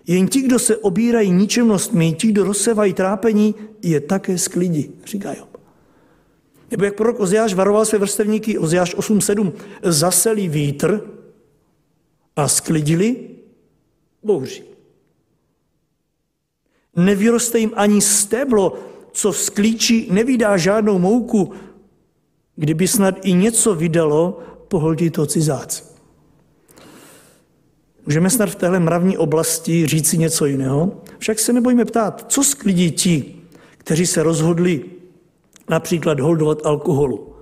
jen 0.06 0.28
ti, 0.28 0.40
kdo 0.40 0.58
se 0.58 0.76
obírají 0.76 1.30
ničemnostmi, 1.30 2.12
ti, 2.12 2.26
kdo 2.26 2.44
rozsevají 2.44 2.92
trápení, 2.92 3.54
je 3.82 4.00
také 4.00 4.38
sklidí, 4.38 4.90
říká 5.06 5.34
Job. 5.34 5.56
Nebo 6.70 6.84
jak 6.84 6.94
prorok 6.94 7.20
Oziáš 7.20 7.54
varoval 7.54 7.84
své 7.84 7.98
vrstevníky, 7.98 8.58
Oziáš 8.58 8.96
8.7, 8.96 9.52
zaseli 9.82 10.48
vítr 10.48 11.00
a 12.36 12.48
sklidili 12.48 13.16
bouři. 14.22 14.77
Nevyroste 16.98 17.58
jim 17.58 17.72
ani 17.76 18.00
stéblo, 18.00 18.74
co 19.12 19.32
sklíčí, 19.32 20.08
nevydá 20.10 20.56
žádnou 20.56 20.98
mouku, 20.98 21.52
kdyby 22.56 22.88
snad 22.88 23.14
i 23.22 23.32
něco 23.32 23.74
vydalo, 23.74 24.38
poholdí 24.68 25.10
to 25.10 25.26
cizáci. 25.26 25.82
Můžeme 28.06 28.30
snad 28.30 28.50
v 28.50 28.54
téhle 28.54 28.80
mravní 28.80 29.18
oblasti 29.18 29.86
říci 29.86 30.18
něco 30.18 30.46
jiného, 30.46 31.02
však 31.18 31.38
se 31.38 31.52
nebojíme 31.52 31.84
ptát, 31.84 32.24
co 32.28 32.44
sklidí 32.44 32.90
ti, 32.90 33.34
kteří 33.78 34.06
se 34.06 34.22
rozhodli 34.22 34.84
například 35.68 36.20
holdovat 36.20 36.66
alkoholu. 36.66 37.34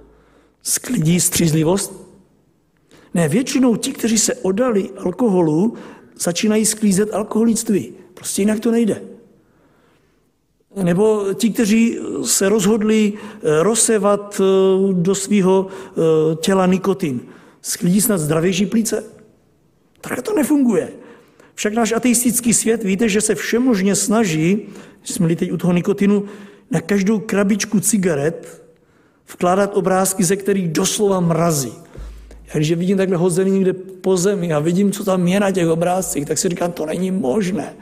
Sklidí 0.62 1.20
střízlivost? 1.20 1.92
Ne, 3.14 3.28
většinou 3.28 3.76
ti, 3.76 3.92
kteří 3.92 4.18
se 4.18 4.34
odali 4.34 4.90
alkoholu, 4.96 5.74
začínají 6.18 6.66
sklízet 6.66 7.14
alkoholictví. 7.14 7.92
Prostě 8.14 8.42
jinak 8.42 8.60
to 8.60 8.70
nejde. 8.70 9.15
Nebo 10.82 11.34
ti, 11.34 11.50
kteří 11.50 11.98
se 12.24 12.48
rozhodli 12.48 13.12
eh, 13.12 13.62
rozsevat 13.62 14.40
eh, 14.40 14.92
do 14.92 15.14
svého 15.14 15.66
eh, 15.68 16.36
těla 16.36 16.66
nikotin. 16.66 17.20
Sklidí 17.62 18.00
snad 18.00 18.18
zdravější 18.18 18.66
plíce? 18.66 19.04
Tak 20.00 20.22
to 20.22 20.34
nefunguje. 20.34 20.88
Však 21.54 21.72
náš 21.72 21.92
ateistický 21.92 22.54
svět, 22.54 22.84
víte, 22.84 23.08
že 23.08 23.20
se 23.20 23.34
všemožně 23.34 23.94
snaží, 23.94 24.68
jsme 25.02 25.36
teď 25.36 25.52
u 25.52 25.56
toho 25.56 25.72
nikotinu, 25.72 26.24
na 26.70 26.80
každou 26.80 27.18
krabičku 27.18 27.80
cigaret 27.80 28.62
vkládat 29.26 29.76
obrázky, 29.76 30.24
ze 30.24 30.36
kterých 30.36 30.68
doslova 30.68 31.20
mrazí. 31.20 31.72
Já 32.46 32.52
když 32.54 32.68
je 32.68 32.76
vidím 32.76 32.96
takhle 32.96 33.16
hozený 33.16 33.50
někde 33.50 33.72
po 33.72 34.16
zemi 34.16 34.52
a 34.52 34.58
vidím, 34.58 34.92
co 34.92 35.04
tam 35.04 35.28
je 35.28 35.40
na 35.40 35.50
těch 35.50 35.68
obrázcích, 35.68 36.26
tak 36.26 36.38
si 36.38 36.48
říkám, 36.48 36.72
to 36.72 36.86
není 36.86 37.10
možné. 37.10 37.74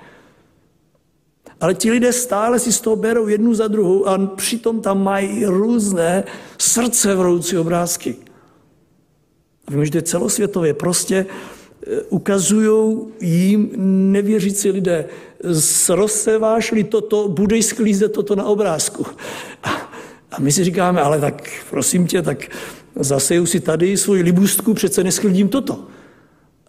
Ale 1.60 1.74
ti 1.74 1.90
lidé 1.90 2.12
stále 2.12 2.58
si 2.58 2.72
z 2.72 2.80
toho 2.80 2.96
berou 2.96 3.28
jednu 3.28 3.54
za 3.54 3.68
druhou 3.68 4.08
a 4.08 4.18
přitom 4.26 4.80
tam 4.80 5.04
mají 5.04 5.46
různé 5.46 6.24
srdce 6.58 7.14
vroucí 7.14 7.56
obrázky. 7.56 8.16
A 9.66 9.70
vím, 9.70 9.84
že 9.84 10.02
celosvětově. 10.02 10.74
Prostě 10.74 11.26
eh, 11.26 12.02
ukazují 12.08 12.98
jim 13.20 13.70
nevěřící 14.12 14.70
lidé, 14.70 15.06
rozseváš-li 15.88 16.84
toto, 16.84 17.28
budeš 17.28 17.66
sklízet 17.66 18.12
toto 18.12 18.36
na 18.36 18.44
obrázku. 18.44 19.06
A 20.30 20.40
my 20.40 20.52
si 20.52 20.64
říkáme, 20.64 21.00
ale 21.00 21.20
tak 21.20 21.50
prosím 21.70 22.06
tě, 22.06 22.22
tak 22.22 22.50
zaseju 22.96 23.46
si 23.46 23.60
tady 23.60 23.96
svoji 23.96 24.22
libustku, 24.22 24.74
přece 24.74 25.04
nesklidím 25.04 25.48
toto. 25.48 25.86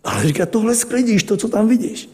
Ale 0.04 0.28
říká, 0.28 0.46
tohle 0.46 0.76
sklidíš, 0.76 1.24
to, 1.24 1.38
co 1.38 1.48
tam 1.48 1.68
vidíš. 1.68 2.10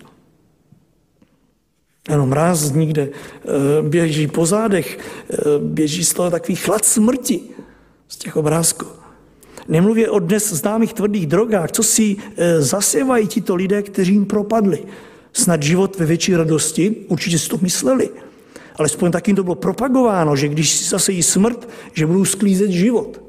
Ano, 2.10 2.25
mráz 2.25 2.72
někde 2.72 3.10
eh, 3.10 3.48
běží 3.81 4.27
po 4.27 4.46
zádech, 4.46 5.00
eh, 5.29 5.36
běží 5.60 6.05
z 6.05 6.13
toho 6.13 6.31
takový 6.31 6.55
chlad 6.55 6.86
smrti 6.86 7.39
z 8.08 8.17
těch 8.17 8.38
obrázků. 8.38 8.86
Nemluvě 9.67 10.10
o 10.10 10.20
dnes 10.20 10.53
známých 10.53 10.93
tvrdých 10.93 11.27
drogách, 11.27 11.72
co 11.72 11.84
si 11.84 12.17
eh, 12.38 12.62
zasevají 12.62 13.27
tito 13.27 13.55
lidé, 13.55 13.81
kteří 13.81 14.13
jim 14.13 14.25
propadli. 14.25 14.84
Snad 15.34 15.63
život 15.63 16.00
ve 16.00 16.05
větší 16.05 16.36
radosti, 16.36 16.96
určitě 17.08 17.39
si 17.39 17.50
to 17.50 17.58
mysleli. 17.62 18.10
Ale 18.75 18.86
aspoň 18.86 19.12
tak 19.12 19.27
jim 19.27 19.36
to 19.36 19.43
bylo 19.43 19.55
propagováno, 19.55 20.36
že 20.36 20.48
když 20.48 20.70
si 20.70 20.89
zasejí 20.89 21.24
smrt, 21.24 21.70
že 21.93 22.05
budou 22.05 22.25
sklízet 22.25 22.72
život. 22.72 23.22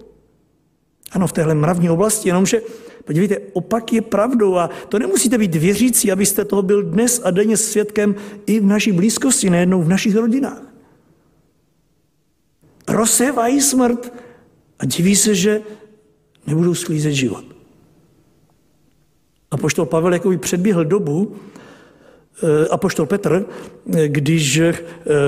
Ano, 1.13 1.27
v 1.27 1.33
téhle 1.33 1.55
mravní 1.55 1.91
oblasti, 1.91 2.29
jenomže 2.29 2.61
Podívejte, 3.05 3.39
opak 3.53 3.93
je 3.93 4.03
pravdou 4.03 4.57
a 4.57 4.71
to 4.89 4.99
nemusíte 4.99 5.39
být 5.39 5.55
věřící, 5.55 6.13
abyste 6.13 6.45
toho 6.45 6.63
byl 6.63 6.83
dnes 6.83 7.21
a 7.25 7.31
denně 7.31 7.57
svědkem 7.57 8.15
i 8.47 8.61
v 8.61 8.67
naší 8.67 8.93
blízkosti, 8.93 9.51
nejednou 9.51 9.83
v 9.83 9.89
našich 9.89 10.17
rodinách. 10.17 10.63
Rozsévají 12.89 13.61
smrt 13.61 14.13
a 14.79 14.85
diví 14.85 15.17
se, 15.17 15.35
že 15.35 15.61
nebudou 16.47 16.75
sklízet 16.75 17.13
život. 17.13 17.45
A 19.51 19.57
poštol 19.57 19.87
Pavel 19.87 20.13
jakoby 20.13 20.39
předběhl 20.39 20.85
dobu, 20.85 21.37
eh, 22.43 22.69
a 22.69 22.77
poštol 22.77 23.07
Petr, 23.07 23.45
když 24.07 24.59
eh, 24.59 24.73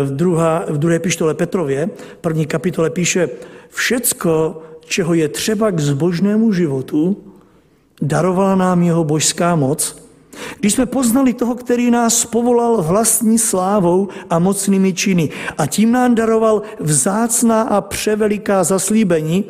v, 0.04 0.11
druhá, 0.11 0.64
v 0.69 0.78
druhé 0.78 0.99
pištole 0.99 1.35
Petrově, 1.35 1.90
první 2.21 2.47
kapitole 2.47 2.90
píše, 2.90 3.28
všecko, 3.69 4.62
čeho 4.85 5.14
je 5.14 5.28
třeba 5.28 5.71
k 5.71 5.81
zbožnému 5.81 6.52
životu, 6.52 7.34
darovala 8.04 8.54
nám 8.54 8.82
jeho 8.82 9.04
božská 9.04 9.56
moc, 9.56 10.04
když 10.61 10.73
jsme 10.73 10.87
poznali 10.87 11.32
toho, 11.32 11.54
který 11.54 11.90
nás 11.90 12.25
povolal 12.25 12.82
vlastní 12.82 13.38
slávou 13.38 14.08
a 14.30 14.38
mocnými 14.38 14.92
činy 14.92 15.30
a 15.58 15.66
tím 15.66 15.92
nám 15.92 16.14
daroval 16.14 16.62
vzácná 16.80 17.62
a 17.62 17.80
převeliká 17.80 18.64
zaslíbení, 18.64 19.44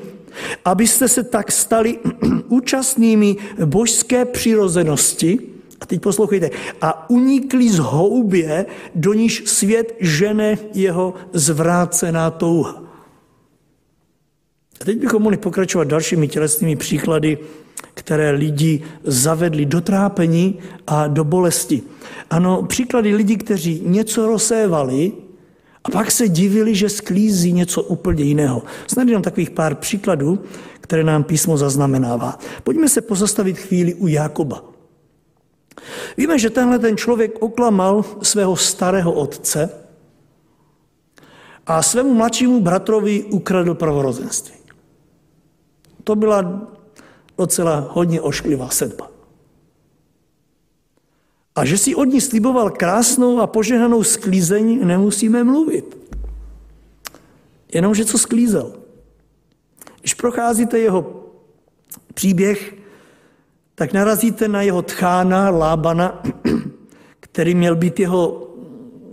abyste 0.64 1.08
se 1.08 1.22
tak 1.22 1.52
stali 1.52 1.98
účastnými 2.48 3.36
božské 3.64 4.24
přirozenosti, 4.24 5.38
a 5.80 5.86
teď 5.86 6.00
poslouchejte, 6.00 6.50
a 6.80 7.10
unikli 7.10 7.70
z 7.70 7.78
houbě, 7.78 8.66
do 8.94 9.12
níž 9.12 9.42
svět 9.46 9.96
žene 10.00 10.58
jeho 10.74 11.14
zvrácená 11.32 12.30
touha. 12.30 12.83
A 14.84 14.86
teď 14.86 14.98
bychom 14.98 15.22
mohli 15.22 15.36
pokračovat 15.36 15.88
dalšími 15.88 16.28
tělesnými 16.28 16.76
příklady 16.76 17.38
které 17.94 18.30
lidi 18.30 18.82
zavedli 19.04 19.66
do 19.66 19.80
trápení 19.80 20.58
a 20.86 21.06
do 21.06 21.24
bolesti. 21.24 21.82
Ano, 22.30 22.62
příklady 22.62 23.14
lidí, 23.14 23.36
kteří 23.36 23.82
něco 23.84 24.26
rozsévali 24.26 25.12
a 25.84 25.90
pak 25.90 26.10
se 26.10 26.28
divili, 26.28 26.74
že 26.74 26.88
sklízí 26.88 27.52
něco 27.52 27.82
úplně 27.82 28.24
jiného. 28.24 28.62
Snad 28.86 29.08
jenom 29.08 29.22
takových 29.22 29.50
pár 29.50 29.74
příkladů, 29.74 30.38
které 30.80 31.04
nám 31.04 31.24
písmo 31.24 31.56
zaznamenává. 31.56 32.38
Pojďme 32.62 32.88
se 32.88 33.00
pozastavit 33.00 33.58
chvíli 33.58 33.94
u 33.94 34.06
Jakoba. 34.06 34.64
Víme, 36.16 36.38
že 36.38 36.50
tenhle 36.50 36.78
ten 36.78 36.96
člověk 36.96 37.42
oklamal 37.42 38.04
svého 38.22 38.56
starého 38.56 39.12
otce 39.12 39.70
a 41.66 41.82
svému 41.82 42.14
mladšímu 42.14 42.60
bratrovi 42.60 43.22
ukradl 43.22 43.74
pravorozenství. 43.74 44.63
To 46.04 46.16
byla 46.16 46.60
docela 47.38 47.88
hodně 47.90 48.20
ošklivá 48.20 48.68
sedba. 48.68 49.10
A 51.54 51.64
že 51.64 51.78
si 51.78 51.94
od 51.94 52.04
ní 52.04 52.20
sliboval 52.20 52.70
krásnou 52.70 53.40
a 53.40 53.46
požehnanou 53.46 54.02
sklízeň, 54.04 54.86
nemusíme 54.86 55.44
mluvit. 55.44 55.96
Jenomže 57.72 58.04
co 58.04 58.18
sklízel? 58.18 58.72
Když 60.00 60.14
procházíte 60.14 60.78
jeho 60.78 61.24
příběh, 62.14 62.74
tak 63.74 63.92
narazíte 63.92 64.48
na 64.48 64.62
jeho 64.62 64.82
tchána 64.82 65.50
Lábana, 65.50 66.22
který 67.20 67.54
měl 67.54 67.76
být 67.76 68.00
jeho, 68.00 68.50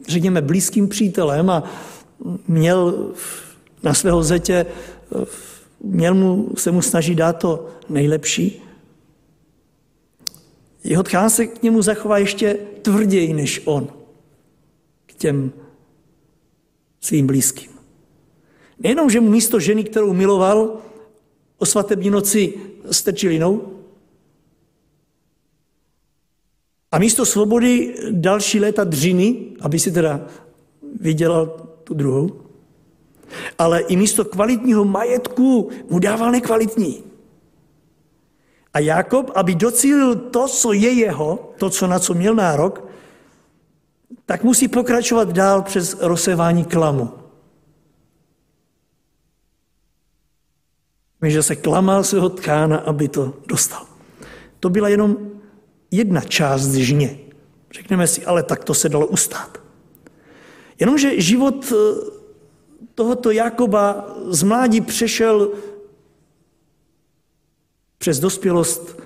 řekněme, 0.07 0.41
blízkým 0.41 0.87
přítelem 0.87 1.49
a 1.49 1.63
měl 2.47 3.11
na 3.83 3.93
svého 3.93 4.23
zetě, 4.23 4.65
měl 5.83 6.13
mu, 6.15 6.49
se 6.57 6.71
mu 6.71 6.81
snažit 6.81 7.15
dát 7.15 7.33
to 7.33 7.69
nejlepší. 7.89 8.61
Jeho 10.83 11.03
tchán 11.03 11.29
se 11.29 11.47
k 11.47 11.63
němu 11.63 11.81
zachová 11.81 12.17
ještě 12.17 12.57
tvrději 12.81 13.33
než 13.33 13.61
on 13.65 13.87
k 15.05 15.13
těm 15.13 15.53
svým 16.99 17.27
blízkým. 17.27 17.71
Nejenom, 18.79 19.09
že 19.09 19.19
mu 19.19 19.29
místo 19.29 19.59
ženy, 19.59 19.83
kterou 19.83 20.13
miloval, 20.13 20.77
o 21.57 21.65
svatební 21.65 22.09
noci 22.09 22.53
strčil 22.91 23.31
jinou, 23.31 23.81
a 26.91 26.99
místo 26.99 27.25
svobody 27.25 27.95
další 28.11 28.59
léta 28.59 28.83
dřiny, 28.83 29.45
aby 29.59 29.79
si 29.79 29.91
teda 29.91 30.27
vydělal 30.99 31.45
tu 31.83 31.93
druhou, 31.93 32.41
ale 33.57 33.81
i 33.81 33.95
místo 33.95 34.25
kvalitního 34.25 34.85
majetku 34.85 35.69
mu 35.89 35.99
dával 35.99 36.31
nekvalitní. 36.31 37.03
A 38.73 38.79
Jakob, 38.79 39.31
aby 39.35 39.55
docílil 39.55 40.15
to, 40.15 40.47
co 40.47 40.73
je 40.73 40.91
jeho, 40.91 41.53
to, 41.57 41.69
co 41.69 41.87
na 41.87 41.99
co 41.99 42.13
měl 42.13 42.35
nárok, 42.35 42.87
tak 44.25 44.43
musí 44.43 44.67
pokračovat 44.67 45.31
dál 45.31 45.61
přes 45.61 45.97
rozsevání 45.99 46.65
klamu. 46.65 47.09
že 51.29 51.43
se 51.43 51.55
klamal 51.55 52.03
svého 52.03 52.29
tkána, 52.29 52.77
aby 52.77 53.07
to 53.07 53.33
dostal. 53.47 53.85
To 54.59 54.69
byla 54.69 54.89
jenom 54.89 55.17
jedna 55.91 56.21
část 56.21 56.73
žně. 56.73 57.19
Řekneme 57.71 58.07
si, 58.07 58.25
ale 58.25 58.43
tak 58.43 58.63
to 58.63 58.73
se 58.73 58.89
dalo 58.89 59.07
ustát. 59.07 59.57
Jenomže 60.79 61.21
život 61.21 61.65
eh, 61.71 61.75
tohoto 62.95 63.31
Jakoba 63.31 64.15
z 64.27 64.43
mládí 64.43 64.81
přešel 64.81 65.51
přes 67.97 68.19
dospělost 68.19 69.01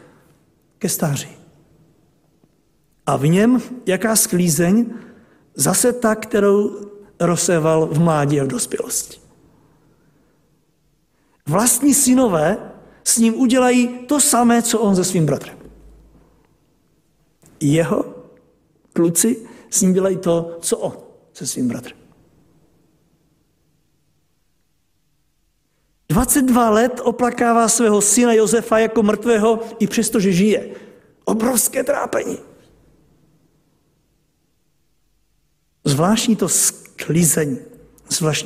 ke 0.77 0.89
stáří. 0.89 1.38
A 3.06 3.18
v 3.18 3.27
něm 3.27 3.62
jaká 3.86 4.15
sklízeň? 4.15 4.94
Zase 5.56 5.94
ta, 5.94 6.15
kterou 6.15 6.89
rozséval 7.20 7.88
v 7.88 8.00
mládí 8.00 8.42
a 8.42 8.44
v 8.44 8.48
dospělosti. 8.48 9.20
Vlastní 11.48 11.94
synové 11.94 12.72
s 13.04 13.18
ním 13.18 13.36
udělají 13.36 13.88
to 13.88 14.20
samé, 14.20 14.62
co 14.62 14.80
on 14.80 14.96
se 14.96 15.04
svým 15.04 15.25
bratrem. 15.25 15.58
Jeho 17.60 18.06
kluci 18.94 19.48
s 19.70 19.82
ním 19.82 19.94
dělají 19.94 20.18
to, 20.18 20.58
co 20.62 20.77
on 20.77 20.98
se 21.34 21.48
svým 21.48 21.68
bratrem. 21.68 22.05
22 26.10 26.70
let 26.70 27.02
oplakává 27.04 27.70
svého 27.70 28.02
syna 28.02 28.34
Josefa 28.34 28.80
jako 28.80 29.04
mrtvého, 29.04 29.60
i 29.80 29.88
přesto, 29.88 30.20
že 30.20 30.32
žije. 30.32 30.70
Obrovské 31.26 31.84
trápení. 31.84 32.38
Zvláštní 35.84 36.36
to 36.36 36.50
sklízení 36.50 37.60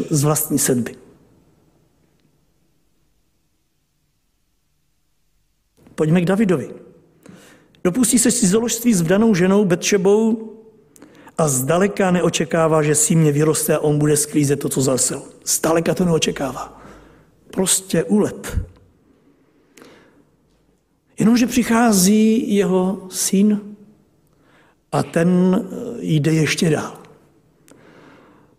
z 0.10 0.24
vlastní 0.24 0.60
sedby. 0.60 0.96
Pojďme 5.96 6.22
k 6.22 6.26
Davidovi. 6.26 6.74
Dopustí 7.84 8.20
se 8.20 8.32
cizoložství 8.32 8.94
s 8.94 9.02
vdanou 9.02 9.36
ženou 9.36 9.66
Betšebou 9.66 10.54
a 11.38 11.48
zdaleka 11.48 12.12
neočekává, 12.12 12.84
že 12.84 12.96
si 12.96 13.16
mě 13.16 13.32
vyroste 13.32 13.76
a 13.76 13.80
on 13.80 13.98
bude 13.98 14.18
sklízet 14.18 14.60
to, 14.60 14.70
co 14.70 14.82
zasel. 14.82 15.24
Zdaleka 15.46 15.94
to 15.94 16.06
neočekává. 16.06 16.79
Prostě 17.52 18.04
ulet. 18.04 18.60
Jenomže 21.20 21.48
přichází 21.48 22.56
jeho 22.56 23.08
syn 23.10 23.62
a 24.92 25.04
ten 25.04 25.56
eh, 25.56 25.98
jde 26.00 26.34
ještě 26.34 26.70
dál. 26.70 27.00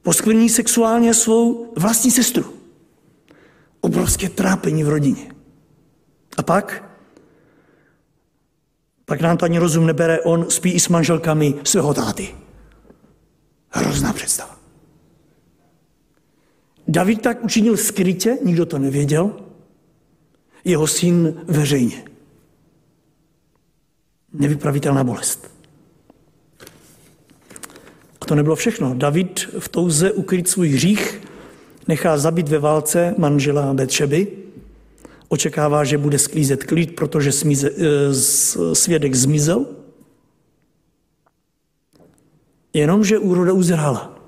Poskvrní 0.03 0.49
sexuálně 0.49 1.15
svou 1.15 1.73
vlastní 1.77 2.11
sestru. 2.11 2.45
Obrovské 3.81 4.29
trápení 4.29 4.85
v 4.85 4.89
rodině. 4.89 5.35
A 6.37 6.43
pak 6.43 6.91
pak 9.11 9.21
nám 9.21 9.37
to 9.37 9.45
ani 9.45 9.59
rozum 9.59 9.87
nebere, 9.87 10.21
on 10.21 10.51
spí 10.51 10.73
i 10.73 10.81
s 10.81 10.89
manželkami 10.89 11.55
svého 11.65 11.95
táty. 11.95 12.35
Hrozná 13.71 14.13
představa. 14.13 14.60
David 16.91 17.23
tak 17.23 17.45
učinil 17.45 17.77
skrytě, 17.77 18.39
nikdo 18.45 18.67
to 18.67 18.79
nevěděl, 18.79 19.31
jeho 20.65 20.87
syn 20.87 21.35
veřejně. 21.47 22.05
Nevypravitelná 24.33 25.05
bolest. 25.05 25.51
A 28.21 28.27
to 28.27 28.35
nebylo 28.35 28.57
všechno. 28.57 28.95
David 28.95 29.41
v 29.59 29.69
touze 29.69 30.13
ukryt 30.13 30.49
svůj 30.49 30.69
hřích 30.69 31.21
nechá 31.89 32.19
zabít 32.19 32.49
ve 32.49 32.59
válce 32.59 33.15
manžela 33.19 33.75
Betšeby, 33.75 34.27
očekává, 35.29 35.85
že 35.85 35.99
bude 35.99 36.19
sklízet 36.19 36.65
klid, 36.65 36.95
protože 36.97 37.33
smize, 37.33 37.71
eh, 37.71 38.75
svědek 38.75 39.15
zmizel, 39.15 39.67
jenomže 42.73 43.19
úroda 43.19 43.53
uzrála. 43.53 44.20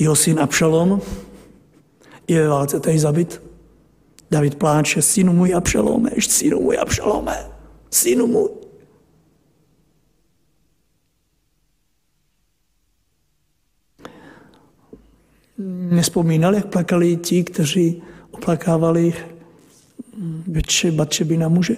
Jeho 0.00 0.16
syn 0.16 0.40
Abšalom 0.40 1.00
je 2.28 2.42
ve 2.42 2.48
válce 2.48 2.80
tady 2.80 2.98
zabit. 2.98 3.42
David 4.30 4.54
pláče, 4.54 5.02
synu 5.02 5.32
můj 5.32 5.54
Abšalome, 5.54 6.10
synu 6.20 6.60
můj 6.60 6.78
Abšalome, 6.78 7.50
synu 7.90 8.26
můj. 8.26 8.48
Nespomínal, 15.90 16.54
jak 16.54 16.66
plakali 16.66 17.16
ti, 17.16 17.44
kteří 17.44 18.02
oplakávali 18.30 19.14
Betše, 20.46 20.92
Batšeby 20.92 21.36
na 21.36 21.48
muže. 21.48 21.76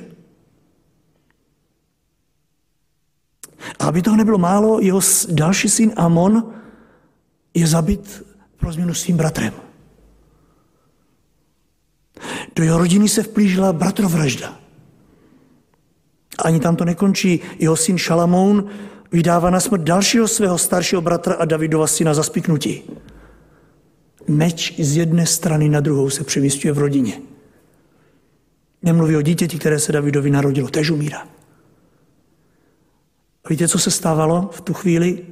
A 3.79 3.87
aby 3.87 4.03
toho 4.03 4.17
nebylo 4.17 4.39
málo, 4.39 4.81
jeho 4.81 5.01
další 5.29 5.69
syn 5.69 5.93
Amon 5.97 6.62
je 7.55 7.67
zabit 7.67 8.27
pro 8.57 8.73
změnu 8.73 8.95
svým 8.95 9.17
bratrem. 9.17 9.53
Do 12.57 12.65
jeho 12.65 12.79
rodiny 12.79 13.09
se 13.09 13.23
vplížila 13.23 13.73
bratrovražda. 13.73 14.59
Ani 16.45 16.61
tam 16.61 16.77
to 16.77 16.85
nekončí. 16.85 17.41
Jeho 17.59 17.77
syn 17.77 17.99
Šalamoun 17.99 18.67
vydává 19.13 19.51
na 19.51 19.61
smrt 19.61 19.83
dalšího 19.83 20.29
svého 20.29 20.59
staršího 20.59 21.01
bratra 21.03 21.35
a 21.35 21.45
Davidova 21.45 21.87
syna 21.87 22.15
za 22.15 22.23
spiknutí. 22.23 22.83
Meč 24.29 24.81
z 24.81 24.97
jedné 24.97 25.27
strany 25.27 25.69
na 25.69 25.81
druhou 25.81 26.11
se 26.11 26.25
přemístuje 26.25 26.73
v 26.73 26.79
rodině. 26.79 27.21
Nemluví 28.83 29.17
o 29.17 29.23
dítěti, 29.23 29.59
které 29.59 29.79
se 29.79 29.93
Davidovi 29.93 30.31
narodilo, 30.31 30.69
tež 30.69 30.91
umírá. 30.91 31.29
A 33.45 33.49
víte, 33.51 33.69
co 33.69 33.79
se 33.79 33.91
stávalo 33.91 34.51
v 34.53 34.61
tu 34.61 34.75
chvíli? 34.75 35.27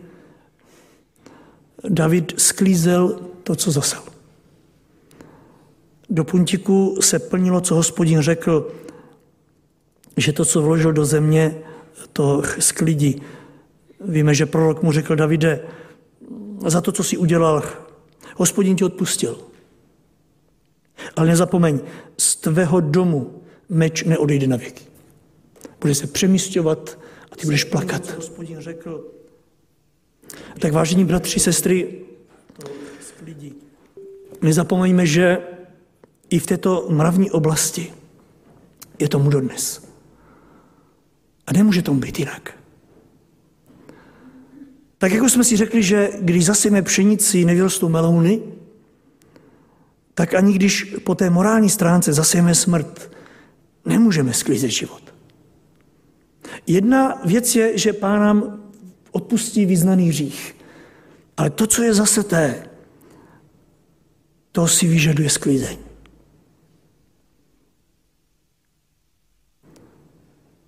David 1.89 2.41
sklízel 2.41 3.21
to, 3.43 3.57
co 3.57 3.71
zasel. 3.71 4.03
Do 6.11 6.25
puntiku 6.25 6.97
se 7.01 7.19
plnilo, 7.19 7.61
co 7.61 7.75
hospodin 7.75 8.21
řekl, 8.21 8.73
že 10.17 10.33
to, 10.33 10.45
co 10.45 10.63
vložil 10.63 10.93
do 10.93 11.05
země, 11.05 11.55
to 12.13 12.43
sklidí. 12.59 13.23
Víme, 14.01 14.35
že 14.35 14.47
prorok 14.47 14.83
mu 14.83 14.93
řekl, 14.93 15.17
Davide, 15.17 15.61
za 16.67 16.81
to, 16.81 16.93
co 16.93 17.05
si 17.05 17.17
udělal, 17.17 17.63
Hospodin 18.41 18.77
ti 18.77 18.85
odpustil. 18.85 19.39
Ale 21.17 21.29
nezapomeň, 21.29 21.81
z 22.19 22.37
tvého 22.37 22.81
domu 22.81 23.43
meč 23.69 24.05
neodejde 24.05 24.47
na 24.47 24.57
věky. 24.57 24.85
Bude 25.81 25.95
se 25.95 26.07
přemístěvat 26.07 26.99
a 27.33 27.37
ty 27.37 27.47
budeš 27.47 27.65
plakat. 27.65 28.17
Hospodin 28.17 28.61
řekl, 28.61 29.05
tak 30.59 30.73
vážení 30.73 31.05
bratři, 31.05 31.41
sestry, 31.41 32.01
nezapomeňme, 34.43 35.07
že 35.07 35.39
i 36.31 36.39
v 36.39 36.47
této 36.47 36.87
mravní 36.91 37.31
oblasti 37.31 37.93
je 38.99 39.09
tomu 39.09 39.31
dodnes. 39.31 39.89
A 41.47 41.53
nemůže 41.53 41.83
tomu 41.83 42.01
být 42.01 42.19
jinak. 42.19 42.55
Tak 44.99 45.13
jako 45.13 45.29
jsme 45.29 45.45
si 45.45 45.57
řekli, 45.57 45.83
že 45.83 46.11
když 46.21 46.45
zasíme 46.45 46.83
pšenici, 46.83 47.45
nevyrostou 47.45 47.89
melouny, 47.89 48.43
tak 50.15 50.35
ani 50.35 50.53
když 50.53 50.97
po 51.05 51.15
té 51.15 51.31
morální 51.31 51.71
stránce 51.71 52.13
zasijeme 52.13 52.55
smrt, 52.55 53.13
nemůžeme 53.85 54.33
sklízet 54.33 54.71
život. 54.71 55.15
Jedna 56.67 57.21
věc 57.25 57.57
je, 57.57 57.79
že 57.79 57.93
pán 57.93 58.21
nám 58.21 58.60
odpustí 59.13 59.67
význaný 59.67 60.09
hřích. 60.09 60.57
Ale 61.37 61.51
to, 61.51 61.67
co 61.67 61.83
je 61.83 61.95
zase 61.95 62.23
té, 62.23 62.67
to 64.53 64.69
si 64.69 64.87
vyžaduje 64.87 65.31
sklízeň. 65.31 65.77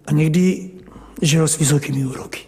A 0.07 0.13
někdy, 0.13 0.71
že 1.23 1.49
s 1.49 1.59
vysokými 1.59 2.07
úroky. 2.07 2.41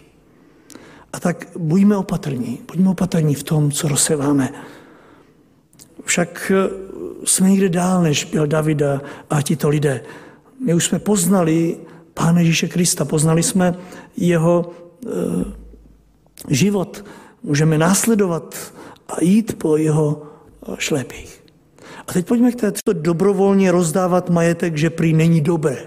A 1.13 1.19
tak 1.19 1.47
buďme 1.57 1.97
opatrní, 1.97 2.59
buďme 2.67 2.89
opatrní 2.89 3.35
v 3.35 3.43
tom, 3.43 3.71
co 3.71 3.87
rozseváme. 3.87 4.53
Však 6.05 6.51
eh, 6.55 6.69
jsme 7.25 7.49
někde 7.49 7.69
dál, 7.69 8.03
než 8.03 8.23
byl 8.23 8.47
Davida 8.47 9.01
a 9.29 9.41
tito 9.41 9.69
lidé. 9.69 10.03
My 10.65 10.73
už 10.73 10.85
jsme 10.85 10.99
poznali 10.99 11.77
Pána 12.13 12.39
Ježíše 12.39 12.67
Krista, 12.67 13.05
poznali 13.05 13.43
jsme 13.43 13.75
jeho 14.17 14.71
e, 15.05 15.09
život. 16.49 17.05
Můžeme 17.43 17.77
následovat 17.77 18.73
a 19.07 19.23
jít 19.23 19.57
po 19.57 19.77
jeho 19.77 20.23
eh, 20.67 20.75
šlépích. 20.77 21.43
A 22.07 22.13
teď 22.13 22.27
pojďme 22.27 22.51
k 22.51 22.55
této 22.55 22.93
dobrovolně 22.93 23.71
rozdávat 23.71 24.29
majetek, 24.29 24.77
že 24.77 24.89
prý 24.89 25.13
není 25.13 25.41
dobré. 25.41 25.85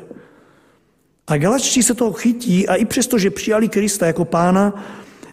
A 1.27 1.37
galačtí 1.37 1.83
se 1.83 1.95
toho 1.95 2.13
chytí 2.13 2.69
a 2.69 2.75
i 2.75 2.85
přesto, 2.85 3.19
že 3.19 3.31
přijali 3.31 3.69
Krista 3.69 4.07
jako 4.07 4.25
pána, 4.25 4.85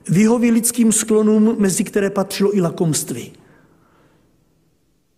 vyhoví 0.10 0.52
lidským 0.52 0.92
sklonům, 0.92 1.56
mezi 1.60 1.84
které 1.84 2.10
patřilo 2.10 2.58
i 2.58 2.62
lakomství. 2.62 3.34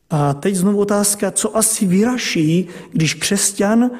A 0.09 0.33
teď 0.33 0.55
znovu 0.55 0.79
otázka, 0.79 1.31
co 1.31 1.57
asi 1.57 1.85
vyraší, 1.85 2.67
když 2.91 3.13
křesťan 3.13 3.91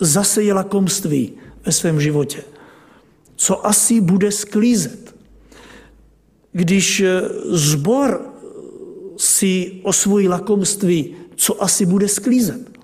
zaseje 0.00 0.52
lakomství 0.52 1.32
ve 1.66 1.72
svém 1.72 2.00
životě. 2.00 2.42
Co 3.40 3.66
asi 3.66 4.00
bude 4.00 4.32
sklízet? 4.32 5.16
Když 6.52 7.02
zbor 7.44 8.34
si 9.16 9.80
osvojí 9.82 10.28
lakomství, 10.28 11.16
co 11.36 11.62
asi 11.62 11.86
bude 11.86 12.08
sklízet? 12.08 12.78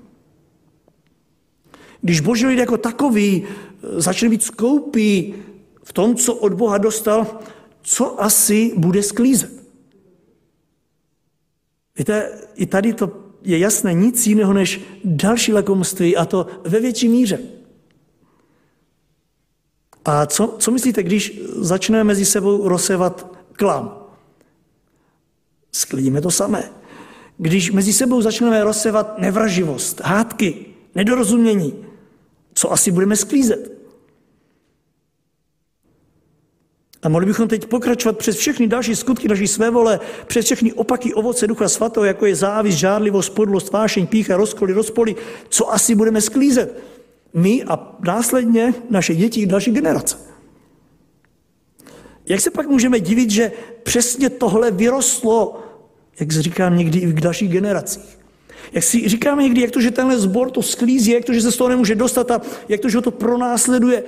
Když 2.00 2.20
boží 2.20 2.46
lid 2.46 2.58
jako 2.58 2.76
takový 2.76 3.44
začne 3.82 4.28
být 4.28 4.42
skoupý 4.42 5.34
v 5.84 5.92
tom, 5.92 6.16
co 6.16 6.34
od 6.34 6.54
Boha 6.54 6.78
dostal, 6.78 7.38
co 7.82 8.22
asi 8.22 8.72
bude 8.76 9.02
sklízet? 9.02 9.52
Víte, 11.98 12.38
i 12.54 12.66
tady 12.66 12.92
to 12.92 13.12
je 13.42 13.58
jasné 13.58 13.94
nic 13.94 14.26
jiného 14.26 14.52
než 14.52 14.80
další 15.04 15.52
lakomství 15.52 16.16
a 16.16 16.24
to 16.24 16.46
ve 16.64 16.80
větší 16.80 17.08
míře. 17.08 17.55
A 20.06 20.26
co, 20.26 20.56
co 20.58 20.70
myslíte, 20.70 21.02
když 21.02 21.40
začneme 21.56 22.04
mezi 22.04 22.24
sebou 22.24 22.68
rozsevat 22.68 23.36
klam? 23.52 24.06
Sklidíme 25.72 26.20
to 26.20 26.30
samé. 26.30 26.70
Když 27.38 27.70
mezi 27.72 27.92
sebou 27.92 28.22
začneme 28.22 28.64
rozsevat 28.64 29.18
nevraživost, 29.18 30.00
hádky, 30.04 30.66
nedorozumění, 30.94 31.84
co 32.54 32.72
asi 32.72 32.90
budeme 32.90 33.16
sklízet? 33.16 33.72
A 37.02 37.08
mohli 37.08 37.26
bychom 37.26 37.48
teď 37.48 37.66
pokračovat 37.66 38.18
přes 38.18 38.36
všechny 38.36 38.66
další 38.66 38.96
skutky 38.96 39.28
naší 39.28 39.46
své 39.46 39.70
vole, 39.70 40.00
přes 40.26 40.44
všechny 40.44 40.72
opaky 40.72 41.14
ovoce 41.14 41.46
Ducha 41.46 41.68
Svatého, 41.68 42.04
jako 42.04 42.26
je 42.26 42.36
závis, 42.36 42.74
žádlivost, 42.74 43.34
podlost, 43.34 43.72
vášeň, 43.72 44.06
pícha, 44.06 44.36
rozkoly, 44.36 44.72
rozpoly, 44.72 45.16
co 45.48 45.72
asi 45.72 45.94
budeme 45.94 46.20
sklízet. 46.20 46.95
My 47.36 47.64
a 47.64 47.96
následně 48.06 48.74
naše 48.90 49.14
děti 49.14 49.40
i 49.40 49.46
další 49.46 49.70
generace. 49.70 50.16
Jak 52.26 52.40
se 52.40 52.50
pak 52.50 52.66
můžeme 52.66 53.00
divit, 53.00 53.30
že 53.30 53.52
přesně 53.82 54.30
tohle 54.30 54.70
vyrostlo, 54.70 55.62
jak 56.20 56.32
se 56.32 56.42
říkám 56.42 56.78
někdy 56.78 56.98
i 56.98 57.06
v 57.06 57.20
dalších 57.20 57.50
generacích. 57.50 58.18
Jak 58.72 58.84
si 58.84 59.08
říkáme 59.08 59.42
někdy, 59.42 59.60
jak 59.60 59.70
to, 59.70 59.80
že 59.80 59.90
tenhle 59.90 60.18
zbor 60.18 60.50
to 60.50 60.62
sklízí, 60.62 61.10
jak 61.10 61.24
to, 61.24 61.32
že 61.32 61.40
se 61.40 61.52
z 61.52 61.56
toho 61.56 61.68
nemůže 61.68 61.94
dostat 61.94 62.30
a 62.30 62.40
jak 62.68 62.80
to, 62.80 62.88
že 62.88 62.98
ho 62.98 63.02
to 63.02 63.10
pronásleduje. 63.10 64.04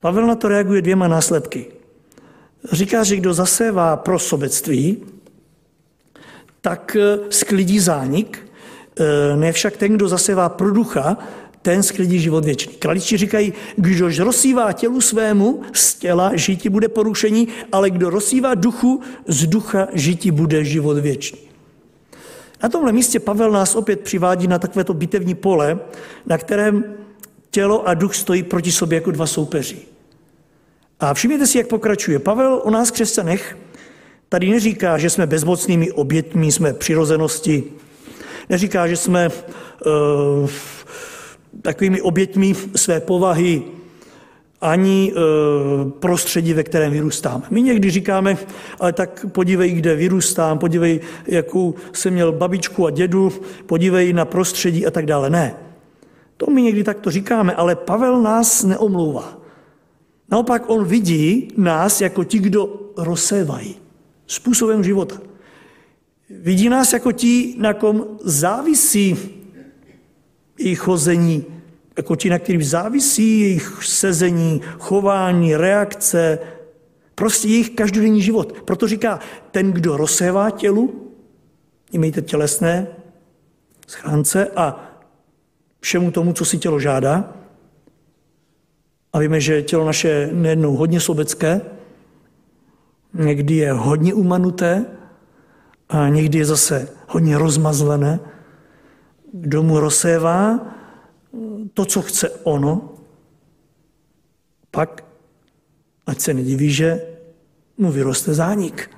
Pavel 0.00 0.26
na 0.26 0.34
to 0.34 0.48
reaguje 0.48 0.82
dvěma 0.82 1.08
následky. 1.08 1.66
Říká, 2.72 3.04
že 3.04 3.16
kdo 3.16 3.34
zasévá 3.34 3.96
pro 3.96 4.18
sobectví, 4.18 5.02
tak 6.60 6.96
eh, 6.96 7.18
sklidí 7.30 7.80
zánik, 7.80 8.45
ne 9.36 9.52
však 9.52 9.76
ten, 9.76 9.92
kdo 9.92 10.08
zasévá 10.08 10.48
pro 10.48 10.70
ducha, 10.70 11.16
ten 11.62 11.82
sklidí 11.82 12.20
život 12.20 12.44
věčný. 12.44 12.74
Kraličti 12.74 13.16
říkají, 13.16 13.52
kdo 13.76 14.08
rozsývá 14.18 14.72
tělu 14.72 15.00
svému, 15.00 15.62
z 15.72 15.94
těla 15.94 16.30
žití 16.34 16.68
bude 16.68 16.88
porušení, 16.88 17.48
ale 17.72 17.90
kdo 17.90 18.10
rozsývá 18.10 18.54
duchu, 18.54 19.00
z 19.26 19.46
ducha 19.46 19.88
žití 19.92 20.30
bude 20.30 20.64
život 20.64 20.98
věčný. 20.98 21.38
Na 22.62 22.68
tomhle 22.68 22.92
místě 22.92 23.20
Pavel 23.20 23.50
nás 23.50 23.74
opět 23.74 24.00
přivádí 24.00 24.46
na 24.46 24.58
takovéto 24.58 24.94
bitevní 24.94 25.34
pole, 25.34 25.78
na 26.26 26.38
kterém 26.38 26.84
tělo 27.50 27.88
a 27.88 27.94
duch 27.94 28.14
stojí 28.14 28.42
proti 28.42 28.72
sobě 28.72 28.96
jako 28.96 29.10
dva 29.10 29.26
soupeři. 29.26 29.78
A 31.00 31.14
všimněte 31.14 31.46
si, 31.46 31.58
jak 31.58 31.66
pokračuje. 31.66 32.18
Pavel 32.18 32.60
o 32.64 32.70
nás 32.70 32.90
křesťanech 32.90 33.58
tady 34.28 34.50
neříká, 34.50 34.98
že 34.98 35.10
jsme 35.10 35.26
bezmocnými 35.26 35.92
oběťmi, 35.92 36.52
jsme 36.52 36.72
přirozenosti, 36.72 37.64
neříká, 38.48 38.88
že 38.88 38.96
jsme 38.96 39.28
uh, 39.28 40.50
takovými 41.62 42.00
oběťmi 42.00 42.54
své 42.74 43.00
povahy, 43.00 43.62
ani 44.60 45.12
e, 45.12 45.20
prostředí, 45.90 46.52
ve 46.52 46.62
kterém 46.62 46.92
vyrůstáme. 46.92 47.42
My 47.50 47.62
někdy 47.62 47.90
říkáme, 47.90 48.36
ale 48.80 48.92
tak 48.92 49.26
podívej, 49.32 49.72
kde 49.72 49.96
vyrůstám, 49.96 50.58
podívej, 50.58 51.00
jakou 51.26 51.74
jsem 51.92 52.14
měl 52.14 52.32
babičku 52.32 52.86
a 52.86 52.90
dědu, 52.90 53.32
podívej 53.66 54.12
na 54.12 54.24
prostředí 54.24 54.86
a 54.86 54.90
tak 54.90 55.06
dále. 55.06 55.30
Ne. 55.30 55.54
To 56.36 56.50
my 56.50 56.62
někdy 56.62 56.84
takto 56.84 57.10
říkáme, 57.10 57.54
ale 57.54 57.76
Pavel 57.76 58.22
nás 58.22 58.64
neomlouvá. 58.64 59.38
Naopak 60.30 60.70
on 60.70 60.84
vidí 60.84 61.48
nás 61.56 62.00
jako 62.00 62.24
ti, 62.24 62.38
kdo 62.38 62.68
rozsévají 62.96 63.76
způsobem 64.26 64.84
života. 64.84 65.16
Vidí 66.30 66.68
nás 66.68 66.92
jako 66.92 67.12
ti, 67.12 67.54
na 67.58 67.74
kom 67.74 68.18
závisí 68.24 69.16
i 70.58 70.74
chození, 70.74 71.44
jako 71.96 72.16
ti, 72.16 72.30
na 72.30 72.38
kterých 72.38 72.68
závisí 72.68 73.40
jejich 73.40 73.78
sezení, 73.84 74.60
chování, 74.78 75.56
reakce, 75.56 76.38
prostě 77.14 77.48
jejich 77.48 77.70
každodenní 77.70 78.22
život. 78.22 78.52
Proto 78.64 78.88
říká, 78.88 79.20
ten, 79.50 79.72
kdo 79.72 79.96
rozsévá 79.96 80.50
tělu, 80.50 81.12
mějte 81.92 82.22
tělesné 82.22 82.86
schránce 83.86 84.46
a 84.56 84.92
všemu 85.80 86.10
tomu, 86.10 86.32
co 86.32 86.44
si 86.44 86.58
tělo 86.58 86.80
žádá. 86.80 87.36
A 89.12 89.18
víme, 89.18 89.40
že 89.40 89.62
tělo 89.62 89.86
naše 89.86 90.08
je 90.08 90.30
nejednou 90.32 90.76
hodně 90.76 91.00
sobecké, 91.00 91.60
někdy 93.14 93.54
je 93.54 93.72
hodně 93.72 94.14
umanuté 94.14 94.95
a 95.88 96.08
někdy 96.08 96.38
je 96.38 96.44
zase 96.44 96.88
hodně 97.08 97.38
rozmazlené. 97.38 98.20
Kdo 99.32 99.62
mu 99.62 99.80
rozsévá, 99.80 100.66
to, 101.74 101.84
co 101.84 102.02
chce 102.02 102.30
ono, 102.30 102.94
pak, 104.70 105.04
ať 106.06 106.20
se 106.20 106.34
nediví, 106.34 106.72
že 106.72 107.16
mu 107.78 107.92
vyroste 107.92 108.34
zánik. 108.34 108.90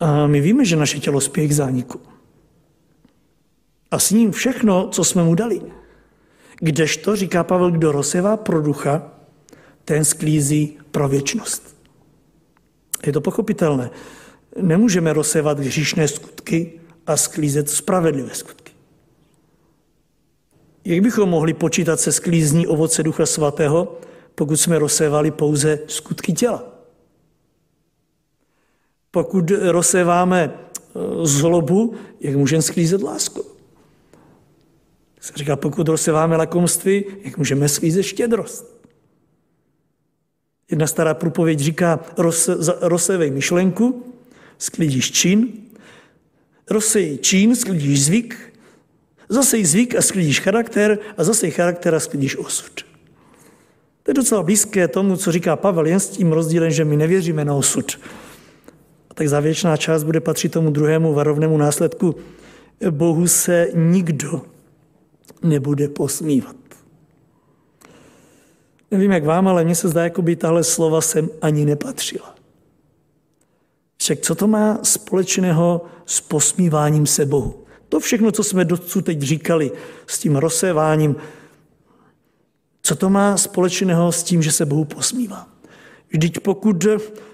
A 0.00 0.26
my 0.26 0.40
víme, 0.40 0.64
že 0.64 0.76
naše 0.76 0.98
tělo 0.98 1.20
spěje 1.20 1.48
k 1.48 1.52
zániku. 1.52 2.00
A 3.90 3.98
s 3.98 4.10
ním 4.10 4.32
všechno, 4.32 4.88
co 4.88 5.04
jsme 5.04 5.24
mu 5.24 5.34
dali. 5.34 5.62
Kdežto, 6.60 7.16
říká 7.16 7.44
Pavel, 7.44 7.70
kdo 7.70 7.92
rozsevá 7.92 8.36
pro 8.36 8.62
ducha, 8.62 9.12
ten 9.84 10.04
sklízí 10.04 10.78
pro 10.90 11.08
věčnost. 11.08 11.76
Je 13.06 13.12
to 13.12 13.20
pochopitelné. 13.20 13.90
Nemůžeme 14.60 15.12
rozsevat 15.12 15.58
hříšné 15.58 16.08
skutky 16.08 16.80
a 17.06 17.16
sklízet 17.16 17.70
spravedlivé 17.70 18.34
skutky. 18.34 18.72
Jak 20.84 21.00
bychom 21.00 21.28
mohli 21.28 21.54
počítat 21.54 22.00
se 22.00 22.12
sklízní 22.12 22.66
ovoce 22.66 23.02
Ducha 23.02 23.26
Svatého, 23.26 23.98
pokud 24.34 24.56
jsme 24.56 24.78
rozsévali 24.78 25.30
pouze 25.30 25.78
skutky 25.86 26.32
těla? 26.32 26.64
Pokud 29.10 29.50
rozséváme 29.50 30.58
zlobu, 31.22 31.94
jak 32.20 32.36
můžeme 32.36 32.62
sklízet 32.62 33.02
lásku. 33.02 33.44
Se 35.20 35.32
říká, 35.36 35.56
pokud 35.56 35.88
rozseváme 35.88 36.36
lakomství, 36.36 37.04
jak 37.22 37.38
můžeme 37.38 37.68
sklízet 37.68 38.02
štědrost. 38.02 38.76
Jedna 40.70 40.86
stará 40.86 41.14
průpověď 41.14 41.58
říká, 41.60 42.00
rozsevej 42.80 43.30
myšlenku, 43.30 44.12
sklidíš 44.58 45.12
čin, 45.12 45.48
rozsej 46.70 47.18
čin, 47.18 47.56
sklidíš 47.56 48.04
zvyk, 48.04 48.52
zase 49.28 49.64
zvyk 49.64 49.94
a 49.94 50.02
sklidíš 50.02 50.40
charakter 50.40 50.98
a 51.16 51.24
zase 51.24 51.50
charakter 51.50 51.94
a 51.94 52.00
sklidíš 52.00 52.36
osud. 52.36 52.86
To 54.02 54.10
je 54.10 54.14
docela 54.14 54.42
blízké 54.42 54.88
tomu, 54.88 55.16
co 55.16 55.32
říká 55.32 55.56
Pavel, 55.56 55.86
jen 55.86 56.00
s 56.00 56.08
tím 56.08 56.32
rozdílem, 56.32 56.70
že 56.70 56.84
my 56.84 56.96
nevěříme 56.96 57.44
na 57.44 57.54
osud. 57.54 57.98
A 59.10 59.14
tak 59.14 59.28
závěrečná 59.28 59.76
část 59.76 60.04
bude 60.04 60.20
patřit 60.20 60.52
tomu 60.52 60.70
druhému 60.70 61.14
varovnému 61.14 61.56
následku. 61.56 62.14
Bohu 62.90 63.28
se 63.28 63.68
nikdo 63.74 64.42
nebude 65.42 65.88
posmívat. 65.88 66.56
Nevím, 68.90 69.10
jak 69.10 69.24
vám, 69.24 69.48
ale 69.48 69.64
mně 69.64 69.74
se 69.74 69.88
zdá, 69.88 70.04
jako 70.04 70.22
by 70.22 70.36
tahle 70.36 70.64
slova 70.64 71.00
sem 71.00 71.28
ani 71.42 71.64
nepatřila. 71.64 72.35
Však 74.06 74.20
co 74.20 74.34
to 74.34 74.46
má 74.46 74.78
společného 74.82 75.84
s 76.06 76.20
posmíváním 76.20 77.06
se 77.06 77.26
Bohu? 77.26 77.64
To 77.88 78.00
všechno, 78.00 78.32
co 78.32 78.44
jsme 78.44 78.64
dosud 78.64 79.04
teď 79.04 79.22
říkali 79.22 79.72
s 80.06 80.18
tím 80.18 80.36
rozséváním, 80.36 81.16
co 82.82 82.96
to 82.96 83.10
má 83.10 83.36
společného 83.36 84.12
s 84.12 84.22
tím, 84.22 84.42
že 84.42 84.52
se 84.52 84.66
Bohu 84.66 84.84
posmívá? 84.84 85.48
Vždyť 86.08 86.40
pokud 86.40 86.86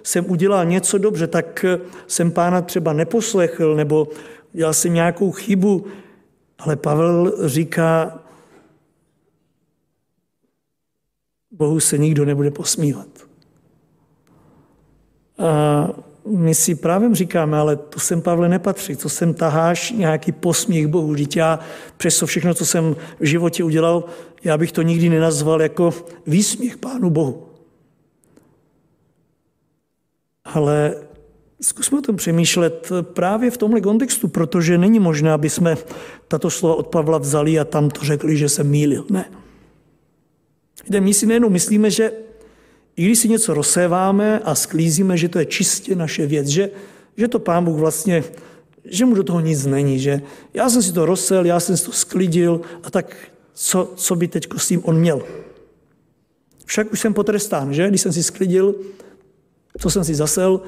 jsem 0.03 0.31
udělal 0.31 0.65
něco 0.65 0.99
dobře, 0.99 1.27
tak 1.27 1.65
jsem 2.07 2.33
pána 2.33 2.63
třeba 2.63 2.93
neposlechl 2.93 3.75
nebo 3.75 4.09
dělal 4.53 4.75
jsem 4.75 4.95
nějakou 4.95 5.31
chybu, 5.31 5.87
ale 6.59 6.77
Pavel 6.77 7.49
říká, 7.49 8.23
Bohu 11.51 11.81
se 11.81 11.99
nikdo 11.99 12.25
nebude 12.25 12.51
posmívat. 12.51 13.09
A 15.39 16.12
my 16.27 16.55
si 16.55 16.75
právě 16.75 17.15
říkáme, 17.15 17.59
ale 17.59 17.77
to 17.77 18.01
sem, 18.01 18.23
Pavle, 18.23 18.49
nepatří, 18.49 18.97
to 18.97 19.09
sem 19.09 19.35
taháš 19.35 19.91
nějaký 19.91 20.33
posměch 20.33 20.87
Bohu. 20.87 21.15
Já 21.37 21.59
přes 21.97 22.19
to 22.19 22.27
všechno, 22.27 22.55
co 22.55 22.67
jsem 22.67 22.97
v 23.21 23.25
životě 23.25 23.65
udělal, 23.65 24.05
já 24.45 24.59
bych 24.59 24.73
to 24.73 24.83
nikdy 24.83 25.09
nenazval 25.09 25.63
jako 25.63 25.95
výsměch 26.27 26.77
Pánu 26.77 27.11
Bohu. 27.11 27.47
Ale 30.45 30.95
zkusme 31.61 31.99
o 31.99 32.03
tom 32.03 32.17
přemýšlet 32.17 32.91
právě 33.03 33.51
v 33.51 33.57
tomhle 33.57 33.81
kontextu, 33.81 34.29
protože 34.29 34.79
není 34.79 35.01
možné, 35.01 35.33
aby 35.33 35.51
jsme 35.51 35.77
tato 36.29 36.51
slova 36.51 36.75
od 36.75 36.87
Pavla 36.87 37.19
vzali 37.19 37.59
a 37.59 37.65
tam 37.65 37.91
to 37.91 38.05
řekli, 38.05 38.37
že 38.37 38.49
se 38.49 38.65
mýlil. 38.65 39.07
Ne. 39.11 39.25
Kde 40.85 41.01
my 41.01 41.15
si 41.15 41.27
nejenom 41.27 41.53
myslíme, 41.53 41.91
že 41.91 42.13
i 42.97 43.05
když 43.05 43.19
si 43.19 43.29
něco 43.29 43.55
rozséváme 43.55 44.39
a 44.39 44.55
sklízíme, 44.55 45.17
že 45.17 45.29
to 45.29 45.39
je 45.39 45.47
čistě 45.47 45.95
naše 45.95 46.27
věc, 46.27 46.47
že, 46.47 46.71
že 47.17 47.29
to 47.29 47.39
pán 47.39 47.65
Bůh 47.65 47.79
vlastně, 47.79 48.25
že 48.85 49.05
mu 49.05 49.15
do 49.15 49.23
toho 49.23 49.41
nic 49.41 49.67
není, 49.67 49.99
že 49.99 50.23
já 50.55 50.71
jsem 50.71 50.83
si 50.83 50.93
to 50.93 51.07
rozsel, 51.07 51.47
já 51.47 51.61
jsem 51.61 51.77
si 51.77 51.85
to 51.85 51.93
sklidil 51.93 52.61
a 52.83 52.91
tak 52.91 53.17
co, 53.55 53.93
co 53.97 54.17
by 54.17 54.29
teď 54.29 54.47
s 54.57 54.69
tím 54.69 54.81
on 54.85 54.99
měl. 54.99 55.23
Však 56.67 56.93
už 56.93 57.01
jsem 57.01 57.15
potrestán, 57.15 57.75
že? 57.75 57.89
Když 57.89 58.01
jsem 58.01 58.13
si 58.13 58.23
sklidil, 58.23 58.75
co 59.79 59.91
jsem 59.91 60.05
si 60.05 60.15
zasel, 60.15 60.61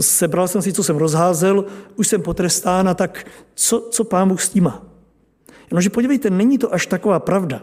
sebral 0.00 0.48
jsem 0.48 0.62
si, 0.62 0.72
co 0.72 0.82
jsem 0.82 0.96
rozházel, 0.96 1.64
už 1.96 2.08
jsem 2.08 2.22
potrestán 2.22 2.88
a 2.88 2.94
tak 2.94 3.26
co, 3.54 3.88
co 3.90 4.04
pán 4.04 4.28
Bůh 4.28 4.42
s 4.42 4.48
tím 4.48 4.64
má? 4.64 4.86
Jenomže 5.70 5.90
podívejte, 5.90 6.30
není 6.30 6.58
to 6.58 6.74
až 6.74 6.86
taková 6.86 7.20
pravda. 7.20 7.62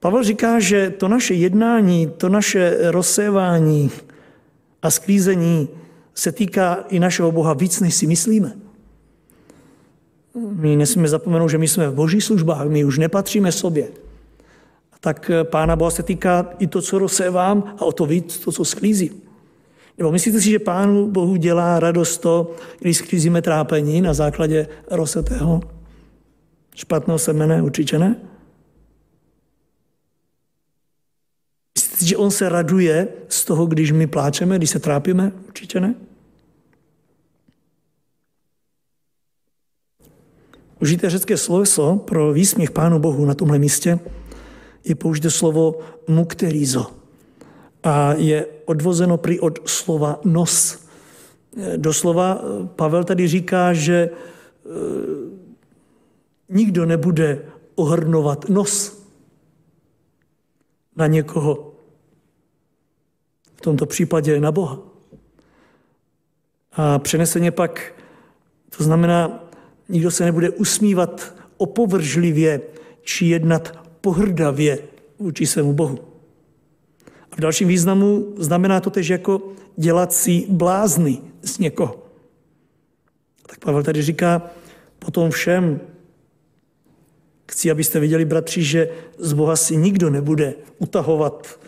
Pavel 0.00 0.22
říká, 0.22 0.60
že 0.60 0.90
to 0.90 1.08
naše 1.08 1.34
jednání, 1.34 2.06
to 2.06 2.28
naše 2.28 2.78
rozsévání 2.90 3.90
a 4.82 4.90
sklízení 4.90 5.68
se 6.14 6.32
týká 6.32 6.84
i 6.88 7.00
našeho 7.00 7.32
Boha 7.32 7.54
víc, 7.54 7.80
než 7.80 7.94
si 7.94 8.06
myslíme. 8.06 8.52
My 10.50 10.76
nesmíme 10.76 11.08
zapomenout, 11.08 11.48
že 11.48 11.58
my 11.58 11.68
jsme 11.68 11.88
v 11.88 11.94
božích 11.94 12.24
službách, 12.24 12.68
my 12.68 12.84
už 12.84 12.98
nepatříme 12.98 13.52
sobě. 13.52 13.88
Tak 15.00 15.30
Pána 15.42 15.76
Boha 15.76 15.90
se 15.90 16.02
týká 16.02 16.50
i 16.58 16.66
to, 16.66 16.82
co 16.82 16.98
rozsévám 16.98 17.74
a 17.78 17.84
o 17.84 17.92
to 17.92 18.06
víc 18.06 18.38
to, 18.38 18.52
co 18.52 18.64
sklízím. 18.64 19.22
Nebo 19.98 20.12
myslíte 20.12 20.40
si, 20.40 20.50
že 20.50 20.58
Pánu 20.58 21.10
Bohu 21.10 21.36
dělá 21.36 21.80
radost 21.80 22.18
to, 22.18 22.54
když 22.78 22.96
sklízíme 22.96 23.42
trápení 23.42 24.00
na 24.00 24.14
základě 24.14 24.68
rosetého 24.90 25.60
špatného 26.74 27.18
semene? 27.18 27.62
Určitě 27.62 27.98
ne. 27.98 28.16
Že 32.06 32.16
on 32.16 32.30
se 32.30 32.48
raduje 32.48 33.08
z 33.28 33.44
toho, 33.44 33.66
když 33.66 33.92
my 33.92 34.06
pláčeme, 34.06 34.56
když 34.56 34.70
se 34.70 34.78
trápíme? 34.78 35.32
Určitě 35.46 35.80
ne. 35.80 35.94
Užité 40.80 41.10
řecké 41.10 41.36
sloveso 41.36 41.96
pro 41.96 42.32
výsměch 42.32 42.70
Pánu 42.70 42.98
Bohu 42.98 43.24
na 43.24 43.34
tomhle 43.34 43.58
místě 43.58 43.98
je 44.84 44.94
použité 44.94 45.30
slovo 45.30 45.78
mukterizo 46.08 46.86
a 47.82 48.14
je 48.14 48.46
odvozeno 48.64 49.16
prý 49.16 49.40
od 49.40 49.68
slova 49.68 50.20
nos. 50.24 50.86
Doslova 51.76 52.42
Pavel 52.76 53.04
tady 53.04 53.28
říká, 53.28 53.72
že 53.72 53.94
e, 53.94 54.10
nikdo 56.48 56.86
nebude 56.86 57.42
ohrnovat 57.74 58.48
nos 58.48 59.02
na 60.96 61.06
někoho 61.06 61.75
tomto 63.66 63.86
případě 63.86 64.40
na 64.40 64.52
Boha. 64.52 64.78
A 66.72 66.98
přeneseně 66.98 67.50
pak, 67.50 67.94
to 68.76 68.84
znamená, 68.84 69.44
nikdo 69.88 70.10
se 70.10 70.24
nebude 70.24 70.50
usmívat 70.50 71.34
opovržlivě 71.56 72.60
či 73.02 73.26
jednat 73.26 73.78
pohrdavě 74.00 74.78
vůči 75.18 75.46
svému 75.46 75.72
Bohu. 75.72 75.98
A 77.32 77.36
v 77.36 77.40
dalším 77.40 77.68
významu 77.68 78.34
znamená 78.38 78.80
to 78.80 78.90
tež 78.90 79.08
jako 79.08 79.42
dělat 79.76 80.12
si 80.12 80.46
blázny 80.48 81.18
z 81.42 81.58
někoho. 81.58 82.06
Tak 83.46 83.58
Pavel 83.58 83.82
tady 83.82 84.02
říká, 84.02 84.50
potom 84.98 85.30
všem 85.30 85.80
chci, 87.50 87.70
abyste 87.70 88.00
viděli, 88.00 88.24
bratři, 88.24 88.62
že 88.62 88.88
z 89.18 89.32
Boha 89.32 89.56
si 89.56 89.76
nikdo 89.76 90.10
nebude 90.10 90.54
utahovat 90.78 91.60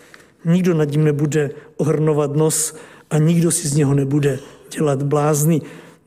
Nikdo 0.44 0.74
nad 0.74 0.90
ním 0.90 1.04
nebude 1.04 1.50
ohrnovat 1.76 2.36
nos 2.36 2.74
a 3.10 3.18
nikdo 3.18 3.50
si 3.50 3.68
z 3.68 3.76
něho 3.76 3.94
nebude 3.94 4.38
dělat 4.70 5.02
blázny. 5.02 5.60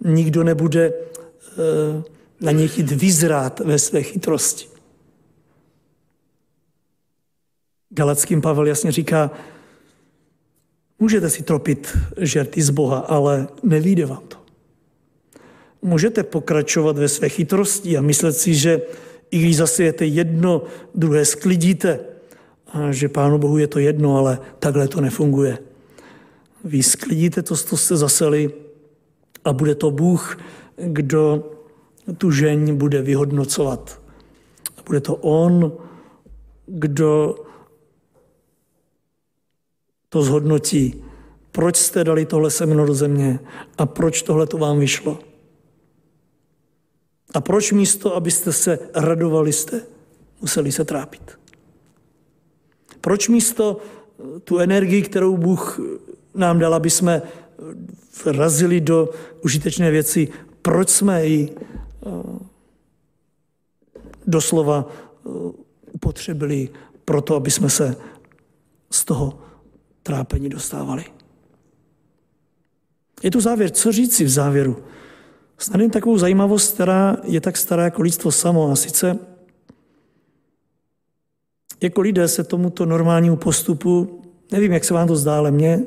Nikdo 0.06 0.44
nebude 0.44 0.94
eh, 0.94 2.04
na 2.42 2.52
něj 2.52 2.68
chtít 2.68 2.92
vyzrát 2.92 3.60
ve 3.60 3.80
své 3.80 4.04
chytrosti. 4.04 4.68
Galackým 7.90 8.42
Pavel 8.42 8.68
jasně 8.68 8.92
říká, 8.92 9.32
můžete 11.00 11.30
si 11.30 11.44
tropit 11.44 11.98
žerty 12.18 12.62
z 12.62 12.70
Boha, 12.70 13.00
ale 13.00 13.48
nevíde 13.64 14.06
vám 14.06 14.24
to. 14.28 14.38
Můžete 15.82 16.24
pokračovat 16.24 16.98
ve 16.98 17.10
své 17.10 17.30
chytrosti 17.30 17.98
a 17.98 18.02
myslet 18.02 18.34
si, 18.34 18.56
že 18.56 18.82
i 19.32 19.40
když 19.40 19.58
zasijete 19.58 20.06
jedno, 20.06 20.62
druhé 20.96 21.26
sklidíte, 21.26 22.00
že 22.92 23.10
Pánu 23.10 23.38
Bohu 23.38 23.58
je 23.58 23.68
to 23.68 23.80
jedno, 23.80 24.18
ale 24.18 24.40
takhle 24.60 24.88
to 24.88 25.02
nefunguje. 25.02 25.58
Vy 26.64 26.84
sklidíte 26.84 27.42
to, 27.42 27.56
co 27.56 27.78
jste 27.78 27.98
zaseli 27.98 28.54
a 29.46 29.54
bude 29.54 29.76
to 29.76 29.92
Bůh, 29.92 30.38
kdo 30.76 31.52
tu 32.18 32.32
žeň 32.32 32.76
bude 32.76 33.02
vyhodnocovat. 33.02 34.02
Bude 34.86 35.02
to 35.02 35.16
On, 35.16 35.72
kdo 36.66 37.36
to 40.10 40.24
zhodnotí. 40.24 41.04
Proč 41.52 41.78
jste 41.78 42.04
dali 42.04 42.26
tohle 42.26 42.52
semeno 42.52 42.86
do 42.86 42.94
země 42.94 43.40
a 43.78 43.86
proč 43.86 44.22
tohle 44.22 44.48
to 44.48 44.58
vám 44.58 44.80
vyšlo? 44.80 45.20
A 47.34 47.42
proč 47.42 47.72
místo, 47.72 48.16
abyste 48.16 48.54
se 48.54 48.80
radovali, 48.96 49.54
jste 49.54 49.82
museli 50.42 50.72
se 50.72 50.86
trápit? 50.86 51.41
Proč 53.02 53.28
místo 53.28 53.78
eh, 53.78 54.40
tu 54.40 54.58
energii, 54.58 55.02
kterou 55.02 55.38
Bůh 55.38 55.80
nám 56.36 56.60
dal, 56.60 56.74
aby 56.74 56.90
jsme 56.90 57.22
vrazili 58.26 58.82
do 58.82 59.10
užitečné 59.44 59.92
věci, 59.92 60.28
proč 60.62 60.90
jsme 60.90 61.26
ji 61.26 61.56
eh, 61.56 62.10
doslova 64.28 64.86
eh, 64.90 65.30
upotřebili 65.92 66.70
proto, 67.06 67.36
aby 67.36 67.52
jsme 67.52 67.70
se 67.70 67.96
z 68.92 69.06
toho 69.06 69.40
trápení 70.04 70.50
dostávali. 70.50 71.06
Je 73.24 73.32
tu 73.32 73.42
závěr. 73.42 73.70
Co 73.70 73.92
říci 73.92 74.26
v 74.26 74.30
závěru 74.30 74.84
Snad 75.62 75.82
jen 75.82 75.92
takovou 75.92 76.18
zajímavost, 76.18 76.74
která 76.74 77.18
je 77.24 77.42
tak 77.42 77.58
stará 77.58 77.84
jako 77.84 78.02
lidstvo 78.02 78.32
samo, 78.32 78.72
a 78.72 78.76
sice 78.76 79.20
jako 81.82 82.02
lidé 82.02 82.28
se 82.28 82.44
tomuto 82.44 82.86
normálnímu 82.86 83.36
postupu, 83.36 84.22
nevím, 84.52 84.72
jak 84.72 84.84
se 84.84 84.94
vám 84.94 85.08
to 85.08 85.16
zdá, 85.16 85.38
ale 85.38 85.52
mně 85.52 85.84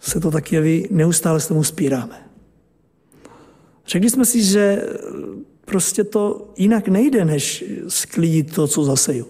se 0.00 0.20
to 0.20 0.30
tak 0.30 0.52
jeví, 0.52 0.88
neustále 0.90 1.40
s 1.40 1.46
tomu 1.46 1.64
spíráme. 1.64 2.30
Řekli 3.86 4.10
jsme 4.10 4.24
si, 4.24 4.44
že 4.44 4.82
prostě 5.64 6.04
to 6.04 6.52
jinak 6.56 6.88
nejde, 6.88 7.24
než 7.24 7.64
sklidit 7.88 8.54
to, 8.54 8.66
co 8.66 8.84
zaseju. 8.84 9.26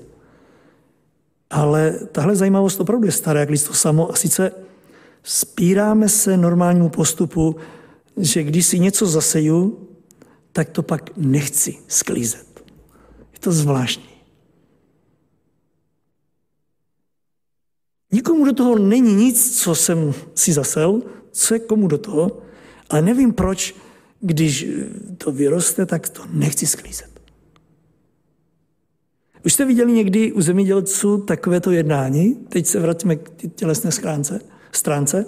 Ale 1.50 1.94
tahle 2.12 2.36
zajímavost 2.36 2.80
opravdu 2.80 3.06
je 3.06 3.12
stará, 3.12 3.40
jak 3.40 3.50
lidstvo 3.50 3.74
samo. 3.74 4.12
A 4.12 4.16
sice 4.16 4.52
spíráme 5.22 6.08
se 6.08 6.36
normálnímu 6.36 6.88
postupu, 6.88 7.56
že 8.16 8.42
když 8.42 8.66
si 8.66 8.78
něco 8.78 9.06
zaseju, 9.06 9.88
tak 10.52 10.70
to 10.70 10.82
pak 10.82 11.10
nechci 11.16 11.76
sklízet. 11.88 12.46
Je 13.32 13.38
to 13.40 13.52
zvláštní. 13.52 14.09
Nikomu 18.12 18.44
do 18.44 18.52
toho 18.52 18.78
není 18.78 19.14
nic, 19.14 19.62
co 19.62 19.74
jsem 19.74 20.14
si 20.34 20.52
zasel, 20.52 21.02
co 21.32 21.54
je 21.54 21.60
komu 21.60 21.88
do 21.88 21.98
toho, 21.98 22.42
ale 22.90 23.02
nevím 23.02 23.32
proč, 23.32 23.74
když 24.20 24.66
to 25.18 25.32
vyroste, 25.32 25.86
tak 25.86 26.08
to 26.08 26.22
nechci 26.30 26.66
sklízet. 26.66 27.10
Už 29.44 29.52
jste 29.52 29.64
viděli 29.64 29.92
někdy 29.92 30.32
u 30.32 30.40
zemědělců 30.40 31.18
takovéto 31.18 31.70
jednání? 31.70 32.34
Teď 32.34 32.66
se 32.66 32.80
vrátíme 32.80 33.16
k 33.16 33.30
tělesné 33.54 33.92
schránce, 33.92 34.40
stránce. 34.72 35.26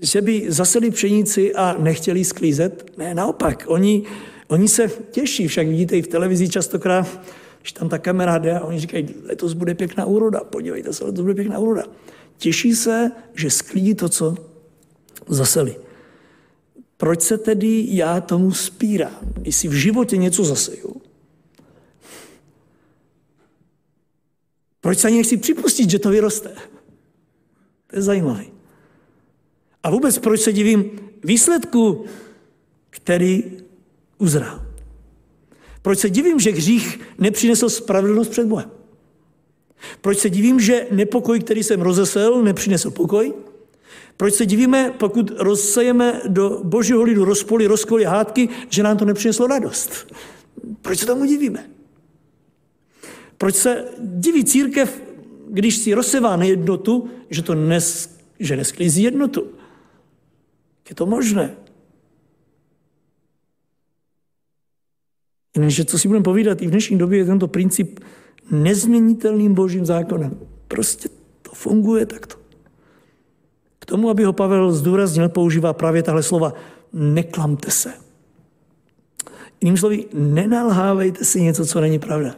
Že 0.00 0.22
by 0.22 0.44
zaseli 0.48 0.90
pšenici 0.90 1.54
a 1.54 1.76
nechtěli 1.78 2.24
sklízet? 2.24 2.98
Ne, 2.98 3.14
naopak. 3.14 3.64
Oni, 3.66 4.02
oni 4.48 4.68
se 4.68 4.88
těší, 5.10 5.48
však 5.48 5.66
vidíte 5.66 5.96
i 5.96 6.02
v 6.02 6.08
televizi 6.08 6.48
častokrát, 6.48 7.20
když 7.68 7.72
tam 7.72 7.88
ta 7.88 7.98
kamera 7.98 8.38
jde 8.38 8.58
a 8.58 8.64
oni 8.64 8.80
říkají, 8.80 9.14
letos 9.24 9.52
bude 9.52 9.74
pěkná 9.74 10.06
úroda, 10.06 10.40
podívejte 10.40 10.92
se, 10.92 11.04
letos 11.04 11.20
bude 11.20 11.34
pěkná 11.34 11.58
úroda. 11.58 11.84
Těší 12.36 12.74
se, 12.74 13.12
že 13.34 13.50
sklídí 13.50 13.94
to, 13.94 14.08
co 14.08 14.36
zaseli. 15.26 15.76
Proč 16.96 17.22
se 17.22 17.38
tedy 17.38 17.86
já 17.88 18.20
tomu 18.20 18.52
spírám? 18.52 19.32
Si 19.50 19.68
v 19.68 19.72
životě 19.72 20.16
něco 20.16 20.44
zaseju, 20.44 21.02
proč 24.80 24.98
se 24.98 25.08
ani 25.08 25.16
nechci 25.16 25.36
připustit, 25.36 25.90
že 25.90 25.98
to 25.98 26.10
vyroste? 26.10 26.54
To 27.86 27.96
je 27.96 28.02
zajímavé. 28.02 28.44
A 29.82 29.90
vůbec 29.90 30.18
proč 30.18 30.40
se 30.40 30.52
divím 30.52 30.90
výsledku, 31.24 32.04
který 32.90 33.44
uzrál? 34.18 34.67
Proč 35.88 35.98
se 35.98 36.10
divím, 36.10 36.40
že 36.40 36.50
hřích 36.50 37.00
nepřinesl 37.18 37.68
spravedlnost 37.68 38.30
před 38.30 38.46
Bohem? 38.46 38.70
Proč 40.00 40.18
se 40.18 40.30
divím, 40.30 40.60
že 40.60 40.86
nepokoj, 40.90 41.40
který 41.40 41.62
jsem 41.62 41.80
rozesel, 41.80 42.42
nepřinesl 42.42 42.90
pokoj? 42.90 43.34
Proč 44.16 44.34
se 44.34 44.46
divíme, 44.46 44.94
pokud 44.98 45.32
rozsejeme 45.36 46.20
do 46.26 46.60
božího 46.64 47.02
lidu 47.02 47.24
rozpoly, 47.24 47.66
rozkoly 47.66 48.06
a 48.06 48.10
hádky, 48.10 48.48
že 48.68 48.82
nám 48.82 48.96
to 48.96 49.04
nepřineslo 49.04 49.46
radost? 49.46 50.14
Proč 50.82 50.98
se 50.98 51.06
tomu 51.06 51.24
divíme? 51.24 51.70
Proč 53.38 53.54
se 53.54 53.84
diví 53.98 54.44
církev, 54.44 55.02
když 55.48 55.76
si 55.76 55.94
rozsevá 55.94 56.36
nejednotu, 56.36 57.10
že 57.30 57.42
to 57.42 57.54
nes, 57.54 58.18
že 58.40 58.56
nesklízí 58.56 59.02
jednotu? 59.02 59.46
Je 60.88 60.94
to 60.94 61.06
možné? 61.06 61.56
Jenže 65.60 65.84
co 65.84 65.98
si 65.98 66.08
budeme 66.08 66.24
povídat, 66.24 66.62
i 66.62 66.66
v 66.66 66.70
dnešní 66.70 66.98
době 66.98 67.18
je 67.18 67.24
tento 67.24 67.48
princip 67.48 68.00
nezměnitelným 68.50 69.54
božím 69.54 69.86
zákonem. 69.86 70.38
Prostě 70.68 71.08
to 71.42 71.50
funguje 71.54 72.06
takto. 72.06 72.36
K 73.78 73.86
tomu, 73.86 74.10
aby 74.10 74.24
ho 74.24 74.32
Pavel 74.32 74.72
zdůraznil, 74.72 75.28
používá 75.28 75.72
právě 75.72 76.02
tahle 76.02 76.22
slova 76.22 76.52
neklamte 76.92 77.70
se. 77.70 77.92
Jiným 79.60 79.76
slovy, 79.76 80.04
nenalhávejte 80.14 81.24
si 81.24 81.42
něco, 81.42 81.66
co 81.66 81.80
není 81.80 81.98
pravda. 81.98 82.34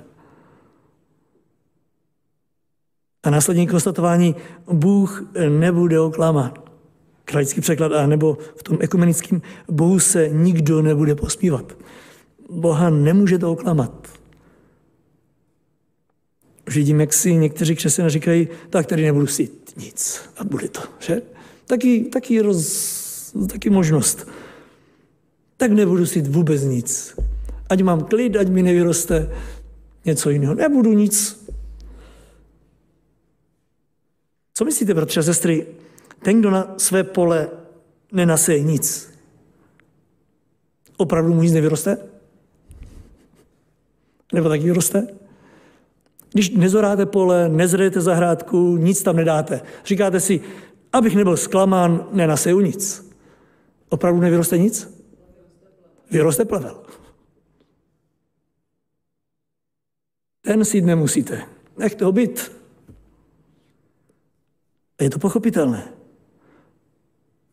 A 3.23 3.31
následně 3.31 3.67
konstatování, 3.67 4.37
Bůh 4.73 5.25
nebude 5.49 6.01
oklamán. 6.01 6.53
Kralický 7.25 7.61
překlad, 7.61 7.93
a 7.93 8.07
nebo 8.07 8.39
v 8.57 8.63
tom 8.63 8.79
ekumenickém, 8.81 9.43
Bohu 9.69 10.01
se 10.01 10.29
nikdo 10.29 10.83
nebude 10.83 11.15
pospívat. 11.15 11.77
Boha 12.51 12.91
nemůže 12.91 13.39
to 13.39 13.53
oklamat. 13.53 14.09
Už 16.69 16.77
vidím, 16.77 17.01
jak 17.01 17.13
si 17.13 17.35
někteří 17.35 17.77
křesťané 17.77 18.11
říkají, 18.11 18.49
tak 18.71 18.87
tady 18.87 19.05
nebudu 19.05 19.27
si 19.27 19.51
nic 19.77 20.21
a 20.37 20.45
bude 20.45 20.69
to, 20.69 20.81
že? 20.99 21.23
Taky, 21.67 22.05
taky, 22.05 22.41
roz, 22.41 23.33
taky 23.53 23.71
možnost. 23.71 24.29
Tak 25.57 25.73
nebudu 25.73 26.07
si 26.07 26.23
vůbec 26.23 26.63
nic. 26.63 27.19
Ať 27.69 27.83
mám 27.83 28.05
klid, 28.05 28.37
ať 28.37 28.49
mi 28.49 28.63
nevyroste 28.63 29.31
něco 30.05 30.31
jiného. 30.31 30.55
Nebudu 30.55 30.93
nic. 30.93 31.47
Co 34.55 34.65
myslíte, 34.65 34.95
bratře 34.95 35.21
a 35.21 35.23
sestry? 35.23 35.67
Ten, 36.23 36.41
kdo 36.41 36.51
na 36.51 36.75
své 36.79 37.05
pole 37.05 37.49
nenaseje 38.13 38.63
nic, 38.63 39.11
opravdu 40.97 41.35
mu 41.35 41.43
nic 41.43 41.53
nevyroste? 41.53 42.10
Nebo 44.33 44.49
taky 44.49 44.65
vyroste? 44.65 45.07
Když 46.33 46.51
nezoráte 46.51 47.07
pole, 47.07 47.49
nezrejete 47.49 48.01
zahrádku, 48.01 48.77
nic 48.77 49.03
tam 49.03 49.17
nedáte. 49.17 49.61
Říkáte 49.85 50.21
si, 50.21 50.41
abych 50.93 51.15
nebyl 51.15 51.37
zklamán, 51.37 52.09
nenaseju 52.13 52.61
nic. 52.61 53.11
Opravdu 53.89 54.21
nevyroste 54.21 54.59
nic? 54.59 55.01
Vyroste 56.11 56.45
plevel. 56.45 56.83
Ten 60.41 60.65
si 60.65 60.81
nemusíte. 60.81 61.43
Nechte 61.79 62.05
ho 62.05 62.13
být. 62.13 62.53
A 64.99 65.03
je 65.03 65.11
to 65.11 65.19
pochopitelné. 65.19 65.89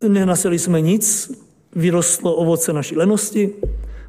Nenaseli 0.08 0.60
jsme 0.60 0.82
nic, 0.82 1.32
vyrostlo 1.76 2.36
ovoce 2.36 2.74
naší 2.74 2.96
lenosti, 2.96 3.54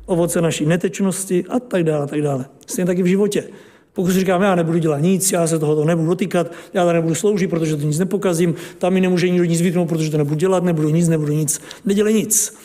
ovoce 0.09 0.41
naší 0.41 0.67
netečnosti 0.67 1.45
a 1.49 1.61
tak 1.61 1.85
dále, 1.85 2.05
a 2.05 2.07
tak 2.07 2.23
dále. 2.23 2.47
Stejně 2.67 2.87
taky 2.87 3.03
v 3.03 3.07
životě. 3.07 3.49
Pokud 3.93 4.13
si 4.13 4.21
říkám, 4.21 4.43
já 4.43 4.55
nebudu 4.55 4.79
dělat 4.79 4.99
nic, 4.99 5.33
já 5.33 5.47
se 5.47 5.59
tohoto 5.59 5.85
nebudu 5.85 6.09
dotýkat, 6.09 6.53
já 6.73 6.85
to 6.85 6.93
nebudu 6.93 7.15
sloužit, 7.15 7.51
protože 7.51 7.77
to 7.77 7.83
nic 7.83 7.99
nepokazím, 7.99 8.55
tam 8.79 8.93
mi 8.93 9.01
nemůže 9.01 9.29
nikdo 9.29 9.45
nic 9.45 9.61
vytknout, 9.61 9.89
protože 9.89 10.11
to 10.11 10.19
nebudu 10.19 10.37
dělat, 10.37 10.65
nebudu 10.65 10.89
nic, 10.89 11.09
nebudu 11.09 11.33
nic, 11.33 11.61
nedělej 11.85 12.15
nic. 12.15 12.57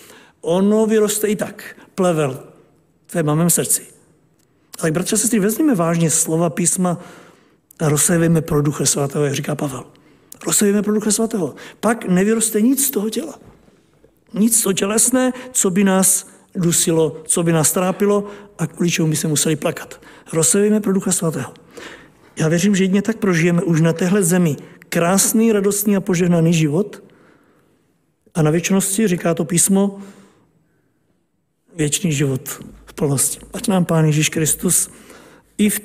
Ono 0.42 0.86
vyroste 0.86 1.28
i 1.28 1.36
tak, 1.36 1.76
plevel, 1.96 2.40
v 3.14 3.24
mém 3.24 3.50
srdci. 3.50 3.82
Tak, 4.82 4.94
bratře 4.94 5.18
sestry, 5.18 5.40
vezměme 5.40 5.76
vážně 5.76 6.10
slova 6.10 6.50
písma 6.50 6.98
a 7.80 7.90
rozsejvejme 7.90 8.42
pro 8.42 8.62
Ducha 8.62 8.86
Svatého, 8.86 9.26
jak 9.26 9.34
říká 9.34 9.56
Pavel. 9.56 9.84
Rozsejvejme 10.46 10.82
pro 10.82 10.94
Ducha 10.94 11.12
Svatého. 11.12 11.56
Pak 11.80 12.06
nevyroste 12.06 12.62
nic 12.62 12.86
z 12.86 12.92
toho 12.92 13.10
těla. 13.10 13.40
Nic 14.34 14.64
to 14.64 14.74
tělesné, 14.74 15.34
co 15.52 15.70
by 15.70 15.84
nás 15.84 16.28
dusilo, 16.56 17.22
co 17.26 17.44
by 17.44 17.52
nás 17.52 17.72
trápilo 17.72 18.28
a 18.58 18.68
kvůli 18.68 18.92
čemu 18.92 19.10
by 19.10 19.16
se 19.16 19.28
museli 19.28 19.56
plakat. 19.56 20.02
Rozsevíme 20.34 20.80
pro 20.80 20.94
Ducha 20.94 21.12
Svatého. 21.12 21.54
Já 22.36 22.48
věřím, 22.48 22.76
že 22.76 22.84
jedině 22.84 23.02
tak 23.02 23.18
prožijeme 23.18 23.62
už 23.62 23.82
na 23.82 23.94
téhle 23.94 24.24
zemi 24.24 24.56
krásný, 24.90 25.52
radostný 25.52 25.96
a 25.96 26.02
požehnaný 26.02 26.54
život 26.54 27.04
a 28.34 28.42
na 28.42 28.52
věčnosti, 28.52 29.08
říká 29.08 29.34
to 29.34 29.46
písmo, 29.46 30.00
věčný 31.76 32.12
život 32.12 32.50
v 32.86 32.94
plnosti. 32.94 33.40
Ať 33.54 33.68
nám 33.68 33.86
Pán 33.86 34.06
Ježíš 34.06 34.30
Kristus 34.30 34.90
i 35.58 35.70
v 35.70 35.82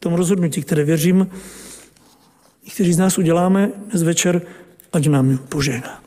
tom 0.00 0.14
rozhodnutí, 0.14 0.62
které 0.62 0.84
věřím, 0.84 1.30
kteří 2.74 2.92
z 2.92 2.98
nás 2.98 3.18
uděláme 3.18 3.72
dnes 3.90 4.02
večer, 4.02 4.42
ať 4.92 5.06
nám 5.06 5.38
požehná. 5.38 6.03